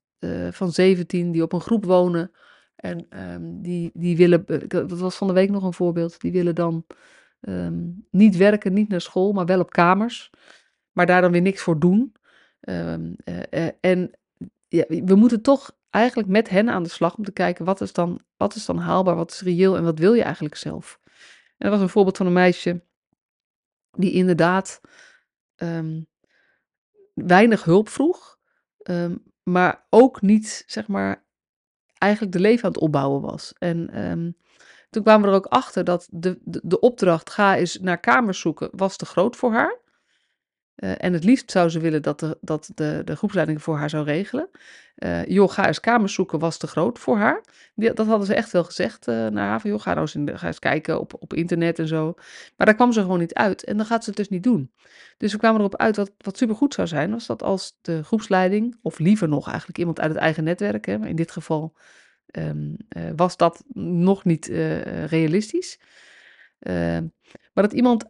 van 0.50 0.72
17 0.72 1.32
die 1.32 1.42
op 1.42 1.52
een 1.52 1.60
groep 1.60 1.84
wonen 1.84 2.30
en 2.78 3.06
um, 3.32 3.62
die, 3.62 3.90
die 3.94 4.16
willen, 4.16 4.68
dat 4.68 4.90
was 4.90 5.16
van 5.16 5.26
de 5.26 5.32
week 5.32 5.50
nog 5.50 5.62
een 5.62 5.72
voorbeeld, 5.72 6.20
die 6.20 6.32
willen 6.32 6.54
dan 6.54 6.86
um, 7.40 8.06
niet 8.10 8.36
werken, 8.36 8.72
niet 8.72 8.88
naar 8.88 9.00
school, 9.00 9.32
maar 9.32 9.46
wel 9.46 9.60
op 9.60 9.70
kamers, 9.70 10.30
maar 10.92 11.06
daar 11.06 11.20
dan 11.20 11.32
weer 11.32 11.42
niks 11.42 11.62
voor 11.62 11.78
doen. 11.78 12.12
en 13.80 14.10
ja, 14.68 14.84
we 14.88 15.14
moeten 15.14 15.42
toch 15.42 15.76
eigenlijk 15.90 16.28
met 16.28 16.48
hen 16.48 16.68
aan 16.68 16.82
de 16.82 16.88
slag 16.88 17.16
om 17.16 17.24
te 17.24 17.32
kijken 17.32 17.64
wat 17.64 17.80
is 17.80 17.92
dan, 17.92 18.20
wat 18.36 18.54
is 18.54 18.66
dan 18.66 18.78
haalbaar, 18.78 19.16
wat 19.16 19.30
is 19.32 19.40
reëel 19.40 19.76
en 19.76 19.84
wat 19.84 19.98
wil 19.98 20.14
je 20.14 20.22
eigenlijk 20.22 20.54
zelf. 20.54 21.00
En 21.56 21.66
er 21.66 21.70
was 21.70 21.80
een 21.80 21.88
voorbeeld 21.88 22.16
van 22.16 22.26
een 22.26 22.32
meisje 22.32 22.82
die 23.90 24.12
inderdaad 24.12 24.80
weinig 27.14 27.64
hulp 27.64 27.88
vroeg, 27.88 28.38
maar 29.42 29.86
ook 29.90 30.20
niet, 30.22 30.64
zeg 30.66 30.88
maar, 30.88 31.26
eigenlijk 31.98 32.32
de 32.32 32.40
leven 32.40 32.64
aan 32.64 32.70
het 32.70 32.80
opbouwen 32.80 33.20
was. 33.20 33.52
En 33.58 34.08
um, 34.10 34.36
toen 34.90 35.02
kwamen 35.02 35.22
we 35.22 35.28
er 35.28 35.36
ook 35.36 35.46
achter 35.46 35.84
dat 35.84 36.08
de, 36.10 36.38
de, 36.44 36.60
de 36.64 36.80
opdracht 36.80 37.30
ga 37.30 37.56
eens 37.56 37.78
naar 37.80 38.00
kamers 38.00 38.40
zoeken 38.40 38.68
was 38.72 38.96
te 38.96 39.06
groot 39.06 39.36
voor 39.36 39.52
haar. 39.52 39.78
Uh, 40.84 40.92
en 40.96 41.12
het 41.12 41.24
liefst 41.24 41.50
zou 41.50 41.68
ze 41.68 41.80
willen 41.80 42.02
dat 42.02 42.20
de, 42.20 42.38
dat 42.40 42.70
de, 42.74 43.02
de 43.04 43.16
groepsleiding 43.16 43.62
voor 43.62 43.76
haar 43.76 43.90
zou 43.90 44.04
regelen. 44.04 44.48
Uh, 44.98 45.26
joh, 45.26 45.50
ga 45.50 45.66
eens 45.66 45.80
kamers 45.80 46.14
zoeken 46.14 46.38
was 46.38 46.56
te 46.56 46.66
groot 46.66 46.98
voor 46.98 47.16
haar. 47.16 47.44
Dat 47.74 48.06
hadden 48.06 48.26
ze 48.26 48.34
echt 48.34 48.50
wel 48.50 48.64
gezegd 48.64 49.08
uh, 49.08 49.26
naar 49.26 49.48
haar. 49.48 49.60
Van, 49.60 49.70
joh, 49.70 49.80
ga, 49.80 49.90
nou 49.90 50.00
eens 50.00 50.14
in 50.14 50.38
ga 50.38 50.46
eens 50.46 50.58
kijken 50.58 51.00
op, 51.00 51.14
op 51.18 51.34
internet 51.34 51.78
en 51.78 51.88
zo. 51.88 52.14
Maar 52.56 52.66
daar 52.66 52.74
kwam 52.74 52.92
ze 52.92 53.00
gewoon 53.00 53.18
niet 53.18 53.34
uit. 53.34 53.64
En 53.64 53.76
dan 53.76 53.86
gaat 53.86 54.02
ze 54.02 54.08
het 54.08 54.18
dus 54.18 54.28
niet 54.28 54.42
doen. 54.42 54.72
Dus 55.16 55.32
we 55.32 55.38
kwamen 55.38 55.58
erop 55.58 55.76
uit 55.76 55.96
wat, 55.96 56.12
wat 56.18 56.36
supergoed 56.36 56.74
zou 56.74 56.88
zijn. 56.88 57.10
Was 57.10 57.26
dat 57.26 57.42
als 57.42 57.78
de 57.80 58.04
groepsleiding, 58.04 58.78
of 58.82 58.98
liever 58.98 59.28
nog 59.28 59.48
eigenlijk 59.48 59.78
iemand 59.78 60.00
uit 60.00 60.10
het 60.10 60.20
eigen 60.20 60.44
netwerk. 60.44 60.86
Hè, 60.86 60.98
maar 60.98 61.08
in 61.08 61.16
dit 61.16 61.30
geval 61.30 61.76
um, 62.38 62.76
was 63.16 63.36
dat 63.36 63.64
nog 63.74 64.24
niet 64.24 64.46
realistisch. 65.06 65.80
Ehm, 66.58 67.06
maar 67.52 67.64
dat 67.64 67.72
iemand 67.72 68.04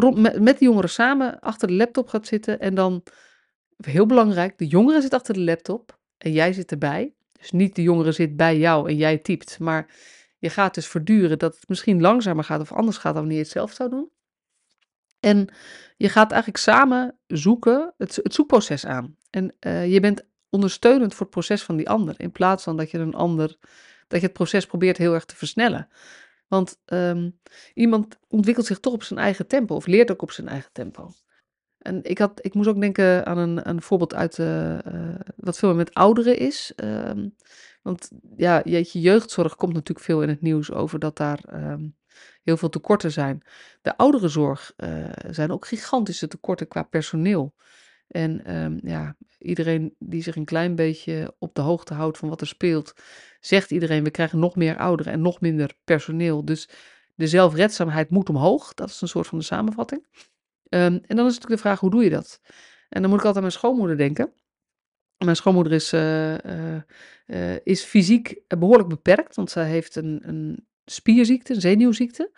met, 0.00 0.58
de 0.58 0.64
jongeren 0.64 0.90
samen 0.90 1.40
achter 1.40 1.68
de 1.68 1.74
laptop 1.74 2.08
gaat 2.08 2.26
zitten 2.26 2.60
en 2.60 2.74
dan, 2.74 3.02
heel 3.76 4.06
belangrijk, 4.06 4.58
de 4.58 4.66
jongere 4.66 5.00
zit 5.00 5.14
achter 5.14 5.34
de 5.34 5.40
laptop 5.40 5.98
en 6.18 6.32
jij 6.32 6.52
zit 6.52 6.70
erbij. 6.70 7.14
Dus 7.32 7.50
niet 7.50 7.74
de 7.74 7.82
jongere 7.82 8.12
zit 8.12 8.36
bij 8.36 8.58
jou 8.58 8.88
en 8.88 8.96
jij 8.96 9.18
typt, 9.18 9.58
maar 9.58 9.94
je 10.38 10.50
gaat 10.50 10.74
dus 10.74 10.86
verduren 10.86 11.38
dat 11.38 11.54
het 11.54 11.68
misschien 11.68 12.00
langzamer 12.00 12.44
gaat 12.44 12.60
of 12.60 12.72
anders 12.72 12.96
gaat 12.96 13.12
dan 13.12 13.22
wanneer 13.22 13.36
je 13.36 13.42
het 13.42 13.52
zelf 13.52 13.72
zou 13.72 13.90
doen. 13.90 14.10
En 15.20 15.48
je 15.96 16.08
gaat 16.08 16.30
eigenlijk 16.30 16.62
samen 16.62 17.18
zoeken, 17.26 17.94
het, 17.96 18.20
zoekproces 18.22 18.86
aan. 18.86 19.16
En 19.30 19.56
uh, 19.60 19.92
je 19.92 20.00
bent 20.00 20.26
ondersteunend 20.48 21.12
voor 21.14 21.26
het 21.26 21.30
proces 21.30 21.62
van 21.62 21.76
die 21.76 21.88
ander, 21.88 22.14
in 22.16 22.32
plaats 22.32 22.62
van 22.62 22.76
dat 22.76 22.90
je 22.90 22.98
een 22.98 23.14
ander, 23.14 23.56
dat 24.08 24.20
je 24.20 24.26
het 24.26 24.36
proces 24.36 24.66
probeert 24.66 24.96
heel 24.96 25.14
erg 25.14 25.24
te 25.24 25.36
versnellen. 25.36 25.88
Want 26.48 26.78
um, 26.86 27.40
iemand 27.74 28.18
ontwikkelt 28.28 28.66
zich 28.66 28.80
toch 28.80 28.92
op 28.92 29.02
zijn 29.02 29.18
eigen 29.18 29.46
tempo, 29.46 29.74
of 29.74 29.86
leert 29.86 30.10
ook 30.10 30.22
op 30.22 30.30
zijn 30.30 30.48
eigen 30.48 30.72
tempo. 30.72 31.10
En 31.78 32.04
ik, 32.04 32.18
had, 32.18 32.44
ik 32.44 32.54
moest 32.54 32.68
ook 32.68 32.80
denken 32.80 33.26
aan 33.26 33.38
een, 33.38 33.68
een 33.68 33.82
voorbeeld 33.82 34.14
uit 34.14 34.38
uh, 34.38 34.78
wat 35.36 35.58
veel 35.58 35.74
met 35.74 35.94
ouderen 35.94 36.38
is. 36.38 36.72
Um, 36.76 37.34
want 37.82 38.10
ja, 38.36 38.62
jeetje, 38.64 39.00
jeugdzorg 39.00 39.56
komt 39.56 39.72
natuurlijk 39.72 40.06
veel 40.06 40.22
in 40.22 40.28
het 40.28 40.40
nieuws 40.40 40.72
over 40.72 40.98
dat 40.98 41.16
daar 41.16 41.44
um, 41.52 41.96
heel 42.42 42.56
veel 42.56 42.68
tekorten 42.68 43.12
zijn. 43.12 43.42
De 43.82 43.96
ouderenzorg 43.96 44.72
uh, 44.76 45.08
zijn 45.30 45.50
ook 45.50 45.66
gigantische 45.66 46.28
tekorten 46.28 46.68
qua 46.68 46.82
personeel. 46.82 47.54
En 48.08 48.56
um, 48.56 48.78
ja, 48.82 49.16
iedereen 49.38 49.94
die 49.98 50.22
zich 50.22 50.36
een 50.36 50.44
klein 50.44 50.74
beetje 50.74 51.34
op 51.38 51.54
de 51.54 51.60
hoogte 51.60 51.94
houdt 51.94 52.18
van 52.18 52.28
wat 52.28 52.40
er 52.40 52.46
speelt, 52.46 52.94
zegt 53.40 53.70
iedereen: 53.70 54.04
we 54.04 54.10
krijgen 54.10 54.38
nog 54.38 54.56
meer 54.56 54.76
ouderen 54.76 55.12
en 55.12 55.20
nog 55.20 55.40
minder 55.40 55.76
personeel. 55.84 56.44
Dus 56.44 56.68
de 57.14 57.26
zelfredzaamheid 57.26 58.10
moet 58.10 58.28
omhoog. 58.28 58.74
Dat 58.74 58.88
is 58.88 59.00
een 59.00 59.08
soort 59.08 59.26
van 59.26 59.38
de 59.38 59.44
samenvatting. 59.44 60.06
Um, 60.68 60.80
en 61.06 61.16
dan 61.16 61.26
is 61.26 61.34
natuurlijk 61.34 61.62
de 61.62 61.68
vraag: 61.68 61.80
hoe 61.80 61.90
doe 61.90 62.04
je 62.04 62.10
dat? 62.10 62.40
En 62.88 63.00
dan 63.00 63.10
moet 63.10 63.20
ik 63.20 63.26
altijd 63.26 63.34
aan 63.34 63.50
mijn 63.50 63.52
schoonmoeder 63.52 63.96
denken. 63.96 64.32
Mijn 65.24 65.36
schoonmoeder 65.36 65.72
is, 65.72 65.92
uh, 65.92 66.38
uh, 66.38 66.80
uh, 67.26 67.56
is 67.62 67.84
fysiek 67.84 68.40
behoorlijk 68.48 68.88
beperkt, 68.88 69.36
want 69.36 69.50
zij 69.50 69.68
heeft 69.68 69.96
een, 69.96 70.28
een 70.28 70.66
spierziekte, 70.84 71.54
een 71.54 71.60
zenuwziekte. 71.60 72.30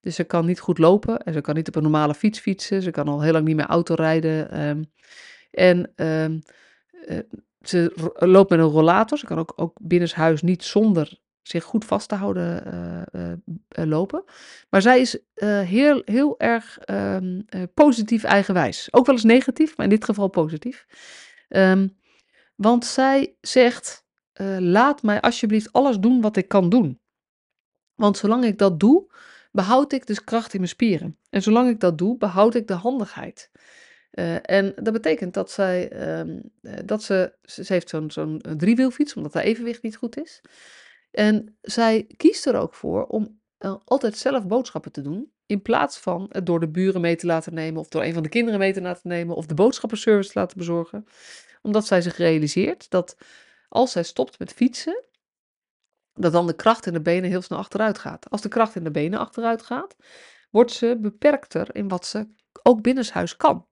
Dus 0.00 0.14
ze 0.14 0.24
kan 0.24 0.46
niet 0.46 0.60
goed 0.60 0.78
lopen 0.78 1.18
en 1.18 1.32
ze 1.32 1.40
kan 1.40 1.54
niet 1.54 1.68
op 1.68 1.76
een 1.76 1.82
normale 1.82 2.14
fiets 2.14 2.38
fietsen. 2.38 2.82
Ze 2.82 2.90
kan 2.90 3.08
al 3.08 3.20
heel 3.20 3.32
lang 3.32 3.44
niet 3.44 3.56
meer 3.56 3.66
auto 3.66 3.94
rijden. 3.94 4.60
Um, 4.68 4.92
en 5.50 5.92
um, 5.96 6.42
uh, 7.08 7.18
ze 7.60 8.10
loopt 8.14 8.50
met 8.50 8.58
een 8.58 8.64
rollator. 8.64 9.18
Ze 9.18 9.26
kan 9.26 9.38
ook, 9.38 9.52
ook 9.56 9.78
binnenshuis 9.82 10.42
niet 10.42 10.64
zonder 10.64 11.18
zich 11.42 11.64
goed 11.64 11.84
vast 11.84 12.08
te 12.08 12.14
houden 12.14 12.62
uh, 13.12 13.32
uh, 13.78 13.86
lopen. 13.86 14.24
Maar 14.70 14.82
zij 14.82 15.00
is 15.00 15.18
heel, 15.64 16.02
heel 16.04 16.38
erg 16.38 16.78
um, 16.90 17.44
positief 17.74 18.24
eigenwijs. 18.24 18.88
Ook 18.90 19.06
wel 19.06 19.14
eens 19.14 19.24
negatief, 19.24 19.76
maar 19.76 19.86
in 19.86 19.92
dit 19.92 20.04
geval 20.04 20.28
positief. 20.28 20.86
Want 22.54 22.84
zij 22.84 23.34
zegt: 23.40 24.04
laat 24.58 25.02
mij 25.02 25.20
alsjeblieft 25.20 25.72
alles 25.72 25.98
doen 25.98 26.20
wat 26.20 26.36
ik 26.36 26.48
kan 26.48 26.68
doen. 26.68 27.00
Want 27.94 28.16
zolang 28.16 28.44
ik 28.44 28.58
dat 28.58 28.80
doe, 28.80 29.12
behoud 29.50 29.92
ik 29.92 30.06
dus 30.06 30.24
kracht 30.24 30.52
in 30.52 30.58
mijn 30.58 30.72
spieren. 30.72 31.18
En 31.30 31.42
zolang 31.42 31.70
ik 31.70 31.80
dat 31.80 31.98
doe, 31.98 32.18
behoud 32.18 32.54
ik 32.54 32.66
de 32.66 32.74
handigheid. 32.74 33.50
Uh, 34.12 34.36
en 34.42 34.72
dat 34.76 34.92
betekent 34.92 35.34
dat 35.34 35.50
zij, 35.50 35.92
um, 36.18 36.52
dat 36.84 37.02
ze, 37.02 37.32
ze 37.42 37.64
heeft 37.66 37.88
zo'n 37.88 38.10
zo'n 38.10 38.42
driewielfiets, 38.56 39.14
omdat 39.14 39.34
haar 39.34 39.42
evenwicht 39.42 39.82
niet 39.82 39.96
goed 39.96 40.20
is. 40.20 40.40
En 41.10 41.56
zij 41.60 42.06
kiest 42.16 42.46
er 42.46 42.56
ook 42.56 42.74
voor 42.74 43.06
om 43.06 43.40
uh, 43.58 43.74
altijd 43.84 44.16
zelf 44.16 44.46
boodschappen 44.46 44.92
te 44.92 45.02
doen, 45.02 45.32
in 45.46 45.62
plaats 45.62 45.98
van 45.98 46.26
het 46.28 46.46
door 46.46 46.60
de 46.60 46.68
buren 46.68 47.00
mee 47.00 47.16
te 47.16 47.26
laten 47.26 47.54
nemen, 47.54 47.80
of 47.80 47.88
door 47.88 48.02
een 48.02 48.12
van 48.12 48.22
de 48.22 48.28
kinderen 48.28 48.58
mee 48.58 48.72
te 48.72 48.80
laten 48.80 49.08
nemen, 49.08 49.36
of 49.36 49.46
de 49.46 49.54
boodschappenservice 49.54 50.32
te 50.32 50.38
laten 50.38 50.58
bezorgen. 50.58 51.06
Omdat 51.62 51.86
zij 51.86 52.00
zich 52.00 52.16
realiseert 52.16 52.90
dat 52.90 53.16
als 53.68 53.92
zij 53.92 54.02
stopt 54.02 54.38
met 54.38 54.52
fietsen, 54.52 55.04
dat 56.20 56.32
dan 56.32 56.46
de 56.46 56.54
kracht 56.54 56.86
in 56.86 56.92
de 56.92 57.00
benen 57.00 57.30
heel 57.30 57.42
snel 57.42 57.58
achteruit 57.58 57.98
gaat. 57.98 58.30
Als 58.30 58.40
de 58.40 58.48
kracht 58.48 58.76
in 58.76 58.84
de 58.84 58.90
benen 58.90 59.18
achteruit 59.18 59.62
gaat, 59.62 59.96
wordt 60.50 60.72
ze 60.72 60.98
beperkter 61.00 61.74
in 61.74 61.88
wat 61.88 62.06
ze 62.06 62.28
ook 62.62 62.82
binnenshuis 62.82 63.36
kan. 63.36 63.66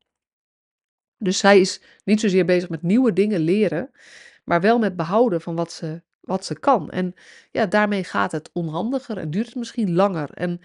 Dus 1.18 1.38
zij 1.38 1.60
is 1.60 1.82
niet 2.04 2.20
zozeer 2.20 2.44
bezig 2.44 2.68
met 2.68 2.82
nieuwe 2.82 3.12
dingen 3.12 3.40
leren, 3.40 3.90
maar 4.44 4.60
wel 4.60 4.78
met 4.78 4.96
behouden 4.96 5.40
van 5.40 5.54
wat 5.54 5.72
ze, 5.72 6.02
wat 6.20 6.44
ze 6.44 6.58
kan. 6.58 6.90
En 6.90 7.14
ja, 7.50 7.66
daarmee 7.66 8.04
gaat 8.04 8.32
het 8.32 8.50
onhandiger 8.52 9.18
en 9.18 9.30
duurt 9.30 9.46
het 9.46 9.54
misschien 9.54 9.94
langer. 9.94 10.30
En 10.34 10.60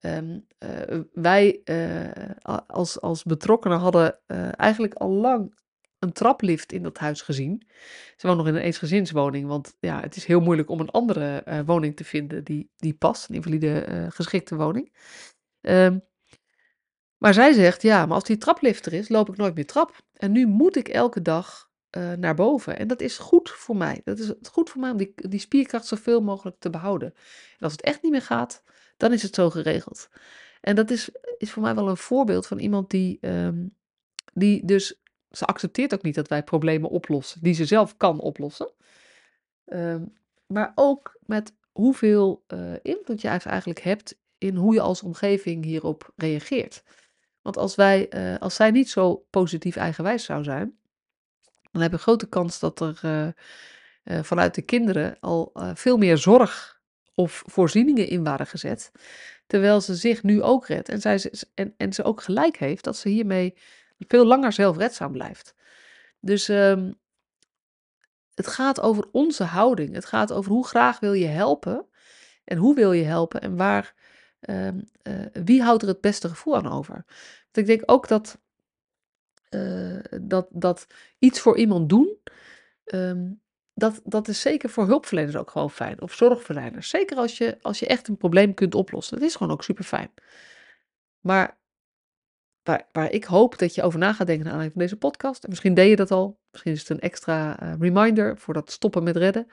um, 0.00 0.46
uh, 0.58 1.00
wij 1.12 1.60
uh, 1.64 2.10
als, 2.66 3.00
als 3.00 3.22
betrokkenen 3.22 3.78
hadden 3.78 4.18
uh, 4.26 4.58
eigenlijk 4.58 4.94
al 4.94 5.10
lang 5.10 5.58
een 6.00 6.12
traplift 6.12 6.72
in 6.72 6.82
dat 6.82 6.98
huis 6.98 7.22
gezien. 7.22 7.66
Ze 8.16 8.26
wonen 8.26 8.44
nog 8.44 8.46
in 8.46 8.54
een 8.54 8.66
eensgezinswoning, 8.66 9.46
want 9.46 9.76
ja, 9.80 10.00
het 10.00 10.16
is 10.16 10.24
heel 10.24 10.40
moeilijk 10.40 10.68
om 10.68 10.80
een 10.80 10.90
andere 10.90 11.42
uh, 11.48 11.60
woning 11.66 11.96
te 11.96 12.04
vinden 12.04 12.44
die, 12.44 12.70
die 12.76 12.94
past, 12.94 13.28
een 13.28 13.34
invalide 13.34 13.86
uh, 13.88 14.06
geschikte 14.10 14.56
woning. 14.56 14.94
Um, 15.60 16.08
maar 17.20 17.34
zij 17.34 17.52
zegt, 17.52 17.82
ja, 17.82 18.06
maar 18.06 18.14
als 18.14 18.24
die 18.24 18.38
traplift 18.38 18.86
er 18.86 18.92
is, 18.92 19.08
loop 19.08 19.28
ik 19.28 19.36
nooit 19.36 19.54
meer 19.54 19.66
trap. 19.66 20.00
En 20.12 20.32
nu 20.32 20.46
moet 20.46 20.76
ik 20.76 20.88
elke 20.88 21.22
dag 21.22 21.70
uh, 21.96 22.12
naar 22.12 22.34
boven. 22.34 22.78
En 22.78 22.88
dat 22.88 23.00
is 23.00 23.18
goed 23.18 23.50
voor 23.50 23.76
mij. 23.76 24.00
Dat 24.04 24.18
is 24.18 24.32
goed 24.50 24.70
voor 24.70 24.80
mij 24.80 24.90
om 24.90 24.96
die, 24.96 25.12
die 25.14 25.40
spierkracht 25.40 25.86
zoveel 25.86 26.20
mogelijk 26.20 26.56
te 26.58 26.70
behouden. 26.70 27.12
En 27.52 27.58
als 27.58 27.72
het 27.72 27.82
echt 27.82 28.02
niet 28.02 28.12
meer 28.12 28.22
gaat, 28.22 28.62
dan 28.96 29.12
is 29.12 29.22
het 29.22 29.34
zo 29.34 29.50
geregeld. 29.50 30.08
En 30.60 30.76
dat 30.76 30.90
is, 30.90 31.10
is 31.38 31.50
voor 31.50 31.62
mij 31.62 31.74
wel 31.74 31.88
een 31.88 31.96
voorbeeld 31.96 32.46
van 32.46 32.58
iemand 32.58 32.90
die, 32.90 33.18
um, 33.20 33.76
die 34.32 34.64
dus 34.64 34.99
ze 35.30 35.44
accepteert 35.44 35.94
ook 35.94 36.02
niet 36.02 36.14
dat 36.14 36.28
wij 36.28 36.42
problemen 36.42 36.90
oplossen 36.90 37.42
die 37.42 37.54
ze 37.54 37.64
zelf 37.64 37.96
kan 37.96 38.20
oplossen. 38.20 38.72
Um, 39.66 40.12
maar 40.46 40.72
ook 40.74 41.18
met 41.26 41.54
hoeveel 41.72 42.44
uh, 42.48 42.72
invloed 42.82 43.20
je 43.20 43.28
eigenlijk 43.28 43.80
hebt 43.80 44.18
in 44.38 44.56
hoe 44.56 44.74
je 44.74 44.80
als 44.80 45.02
omgeving 45.02 45.64
hierop 45.64 46.12
reageert. 46.16 46.82
Want 47.42 47.56
als, 47.56 47.74
wij, 47.74 48.08
eh, 48.08 48.38
als 48.38 48.54
zij 48.54 48.70
niet 48.70 48.90
zo 48.90 49.26
positief 49.30 49.76
eigenwijs 49.76 50.24
zou 50.24 50.44
zijn, 50.44 50.78
dan 51.72 51.82
heb 51.82 51.90
je 51.90 51.98
grote 51.98 52.28
kans 52.28 52.58
dat 52.58 52.80
er 52.80 52.98
eh, 53.02 53.26
eh, 53.26 54.24
vanuit 54.24 54.54
de 54.54 54.62
kinderen 54.62 55.16
al 55.20 55.52
veel 55.74 55.96
meer 55.96 56.18
zorg 56.18 56.80
of 57.14 57.42
voorzieningen 57.46 58.08
in 58.08 58.24
waren 58.24 58.46
gezet. 58.46 58.92
Terwijl 59.46 59.80
ze 59.80 59.94
zich 59.94 60.22
nu 60.22 60.42
ook 60.42 60.66
redt. 60.66 60.88
En, 60.88 61.00
zij, 61.00 61.32
en, 61.54 61.74
en 61.76 61.92
ze 61.92 62.02
ook 62.02 62.22
gelijk 62.22 62.56
heeft 62.56 62.84
dat 62.84 62.96
ze 62.96 63.08
hiermee 63.08 63.54
veel 64.08 64.24
langer 64.24 64.52
zelfredzaam 64.52 65.12
blijft. 65.12 65.54
Dus 66.20 66.48
ehm, 66.48 66.92
het 68.34 68.46
gaat 68.46 68.80
over 68.80 69.08
onze 69.12 69.44
houding. 69.44 69.94
Het 69.94 70.04
gaat 70.04 70.32
over 70.32 70.52
hoe 70.52 70.66
graag 70.66 71.00
wil 71.00 71.12
je 71.12 71.26
helpen. 71.26 71.86
En 72.44 72.56
hoe 72.56 72.74
wil 72.74 72.92
je 72.92 73.04
helpen 73.04 73.40
en 73.40 73.56
waar, 73.56 73.94
ehm, 74.40 74.80
eh, 75.02 75.14
wie 75.32 75.62
houdt 75.62 75.82
er 75.82 75.88
het 75.88 76.00
beste 76.00 76.28
gevoel 76.28 76.56
aan 76.56 76.72
over? 76.72 76.94
Want 77.42 77.56
ik 77.56 77.66
denk 77.66 77.82
ook 77.86 78.08
dat, 78.08 78.38
uh, 79.50 79.98
dat, 80.20 80.46
dat 80.50 80.86
iets 81.18 81.40
voor 81.40 81.56
iemand 81.58 81.88
doen, 81.88 82.18
ehm, 82.84 83.32
dat, 83.74 84.00
dat 84.04 84.28
is 84.28 84.40
zeker 84.40 84.70
voor 84.70 84.86
hulpverleners 84.86 85.36
ook 85.36 85.50
gewoon 85.50 85.70
fijn. 85.70 86.00
Of 86.02 86.14
zorgverleners. 86.14 86.88
Zeker 86.88 87.16
als 87.16 87.38
je, 87.38 87.58
als 87.62 87.78
je 87.78 87.86
echt 87.86 88.08
een 88.08 88.16
probleem 88.16 88.54
kunt 88.54 88.74
oplossen. 88.74 89.18
Dat 89.18 89.28
is 89.28 89.34
gewoon 89.34 89.52
ook 89.52 89.62
super 89.64 89.84
fijn. 89.84 90.10
Maar 91.20 91.59
waar, 92.62 93.10
ik 93.10 93.24
hoop 93.24 93.58
dat 93.58 93.74
je 93.74 93.82
over 93.82 93.98
na 93.98 94.12
gaat 94.12 94.26
denken 94.26 94.44
naar 94.44 94.52
aanleiding 94.52 94.72
van 94.72 94.82
deze 94.82 94.96
podcast. 94.96 95.42
En 95.44 95.48
misschien 95.48 95.74
deed 95.74 95.88
je 95.88 95.96
dat 95.96 96.10
al. 96.10 96.40
Misschien 96.50 96.72
is 96.72 96.80
het 96.80 96.88
een 96.88 97.00
extra 97.00 97.62
uh, 97.62 97.72
reminder 97.78 98.38
voor 98.38 98.54
dat 98.54 98.70
stoppen 98.70 99.02
met 99.02 99.16
redden. 99.16 99.46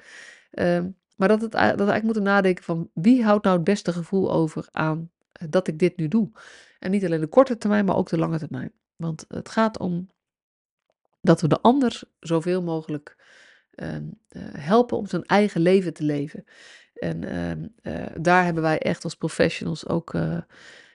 Um, 0.52 0.98
maar 1.18 1.28
dat, 1.28 1.42
het, 1.42 1.52
dat 1.52 1.62
we 1.62 1.68
eigenlijk 1.68 2.04
moeten 2.04 2.24
nadenken 2.24 2.64
van 2.64 2.90
wie 2.94 3.24
houdt 3.24 3.44
nou 3.44 3.56
het 3.56 3.66
beste 3.66 3.94
gevoel 3.94 4.32
over 4.32 4.68
aan 4.72 5.12
eh, 5.32 5.48
dat 5.50 5.68
ik 5.68 5.80
dit 5.80 5.98
nu 5.98 6.08
doe. 6.08 6.32
En 6.80 6.92
niet 6.92 7.06
alleen 7.06 7.20
de 7.20 7.28
korte 7.28 7.58
termijn, 7.58 7.86
maar 7.86 7.96
ook 7.96 8.10
de 8.10 8.18
lange 8.18 8.40
termijn. 8.40 8.72
Want 8.96 9.26
het 9.28 9.50
gaat 9.50 9.80
om 9.80 10.10
dat 11.22 11.42
we 11.42 11.48
de 11.48 11.62
ander 11.62 12.02
zoveel 12.20 12.64
mogelijk 12.64 13.16
ehm, 13.72 14.06
eh, 14.28 14.42
helpen 14.52 14.98
om 14.98 15.08
zijn 15.08 15.24
eigen 15.24 15.62
leven 15.62 15.94
te 15.94 16.04
leven. 16.04 16.46
En 16.94 17.24
ehm, 17.24 17.68
eh, 17.82 18.16
daar 18.22 18.44
hebben 18.44 18.64
wij 18.64 18.80
echt 18.80 19.04
als 19.04 19.16
professionals 19.16 19.88
ook, 19.88 20.14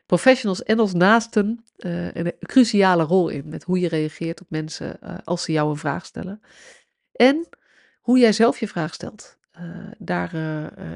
professionals 0.07 0.63
en 0.63 0.79
als 0.79 0.93
naasten, 0.93 1.65
een 1.77 2.33
cruciale 2.41 3.03
rol 3.03 3.29
in. 3.29 3.49
Met 3.49 3.63
hoe 3.63 3.81
je 3.81 3.89
reageert 3.89 4.41
op 4.41 4.47
mensen 4.51 4.99
als 5.25 5.43
ze 5.43 5.53
jou 5.53 5.71
een 5.71 5.77
vraag 5.77 6.07
stellen. 6.07 6.41
En 7.13 7.49
hoe 8.01 8.19
jij 8.19 8.33
zelf 8.33 8.61
je 8.61 8.69
vraag 8.69 8.95
stelt. 8.95 9.37
Uh, 9.61 9.87
daar, 9.99 10.33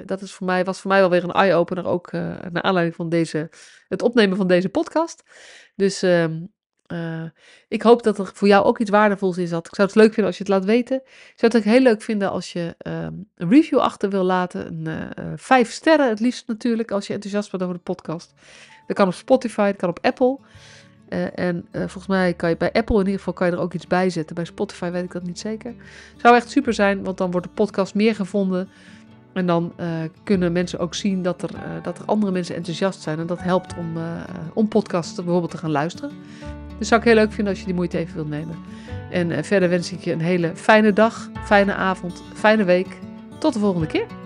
dat 0.04 0.22
is 0.22 0.32
voor 0.32 0.46
mij, 0.46 0.64
was 0.64 0.80
voor 0.80 0.90
mij 0.90 1.00
wel 1.00 1.10
weer 1.10 1.24
een 1.24 1.32
eye-opener, 1.32 1.86
ook 1.86 2.12
naar 2.12 2.62
aanleiding 2.62 2.96
van 2.96 3.08
deze, 3.08 3.50
het 3.88 4.02
opnemen 4.02 4.36
van 4.36 4.46
deze 4.46 4.68
podcast. 4.68 5.22
Dus 5.74 6.02
ehm, 6.02 6.42
ik 7.68 7.82
hoop 7.82 8.02
dat 8.02 8.18
er 8.18 8.30
voor 8.34 8.48
jou 8.48 8.64
ook 8.64 8.78
iets 8.78 8.90
waardevols 8.90 9.38
in 9.38 9.46
zat. 9.46 9.66
Ik 9.66 9.74
zou 9.74 9.88
het 9.88 9.96
leuk 9.96 10.12
vinden 10.12 10.26
als 10.26 10.38
je 10.38 10.42
het 10.42 10.52
laat 10.52 10.64
weten. 10.64 10.96
Ik 11.04 11.34
zou 11.36 11.52
het 11.52 11.56
ook 11.56 11.72
heel 11.72 11.80
leuk 11.80 12.02
vinden 12.02 12.30
als 12.30 12.52
je 12.52 12.74
ehm, 12.78 13.12
een 13.34 13.48
review 13.48 13.78
achter 13.78 14.10
wil 14.10 14.24
laten. 14.24 14.86
Een, 14.86 15.38
vijf 15.38 15.70
sterren 15.70 16.08
het 16.08 16.20
liefst 16.20 16.48
natuurlijk, 16.48 16.90
als 16.90 17.06
je 17.06 17.12
enthousiast 17.12 17.50
bent 17.50 17.62
over 17.62 17.74
de 17.74 17.80
podcast. 17.80 18.32
Dat 18.86 18.96
kan 18.96 19.06
op 19.06 19.14
Spotify, 19.14 19.66
dat 19.66 19.76
kan 19.76 19.88
op 19.88 19.98
Apple. 20.02 20.38
Uh, 21.08 21.38
en 21.38 21.56
uh, 21.72 21.80
volgens 21.80 22.06
mij 22.06 22.34
kan 22.34 22.48
je 22.48 22.56
bij 22.56 22.72
Apple 22.72 22.94
in 22.94 23.04
ieder 23.04 23.18
geval 23.18 23.32
kan 23.32 23.46
je 23.46 23.52
er 23.52 23.58
ook 23.58 23.74
iets 23.74 23.86
bij 23.86 24.10
zetten. 24.10 24.34
Bij 24.34 24.44
Spotify 24.44 24.90
weet 24.90 25.04
ik 25.04 25.12
dat 25.12 25.22
niet 25.22 25.38
zeker. 25.38 25.74
Zou 26.16 26.36
echt 26.36 26.50
super 26.50 26.74
zijn, 26.74 27.04
want 27.04 27.18
dan 27.18 27.30
wordt 27.30 27.46
de 27.46 27.52
podcast 27.52 27.94
meer 27.94 28.14
gevonden. 28.14 28.68
En 29.32 29.46
dan 29.46 29.72
uh, 29.80 29.86
kunnen 30.24 30.52
mensen 30.52 30.78
ook 30.78 30.94
zien 30.94 31.22
dat 31.22 31.42
er, 31.42 31.50
dat 31.82 31.98
er 31.98 32.04
andere 32.04 32.32
mensen 32.32 32.56
enthousiast 32.56 33.02
zijn. 33.02 33.18
En 33.18 33.26
dat 33.26 33.42
helpt 33.42 33.74
om, 33.78 33.96
om 34.54 34.68
podcasts 34.68 35.14
bijvoorbeeld 35.14 35.50
te 35.50 35.58
gaan 35.58 35.70
luisteren. 35.70 36.10
Dus 36.78 36.88
zou 36.88 37.00
ik 37.00 37.06
heel 37.06 37.16
leuk 37.16 37.32
vinden 37.32 37.48
als 37.48 37.58
je 37.58 37.66
die 37.66 37.74
moeite 37.74 37.98
even 37.98 38.14
wilt 38.14 38.28
nemen. 38.28 38.56
En 39.10 39.44
verder 39.44 39.68
wens 39.68 39.92
ik 39.92 40.00
je 40.00 40.12
een 40.12 40.20
hele 40.20 40.50
fijne 40.54 40.92
dag, 40.92 41.30
fijne 41.44 41.74
avond, 41.74 42.22
fijne 42.34 42.64
week. 42.64 42.98
Tot 43.38 43.52
de 43.52 43.58
volgende 43.58 43.86
keer. 43.86 44.25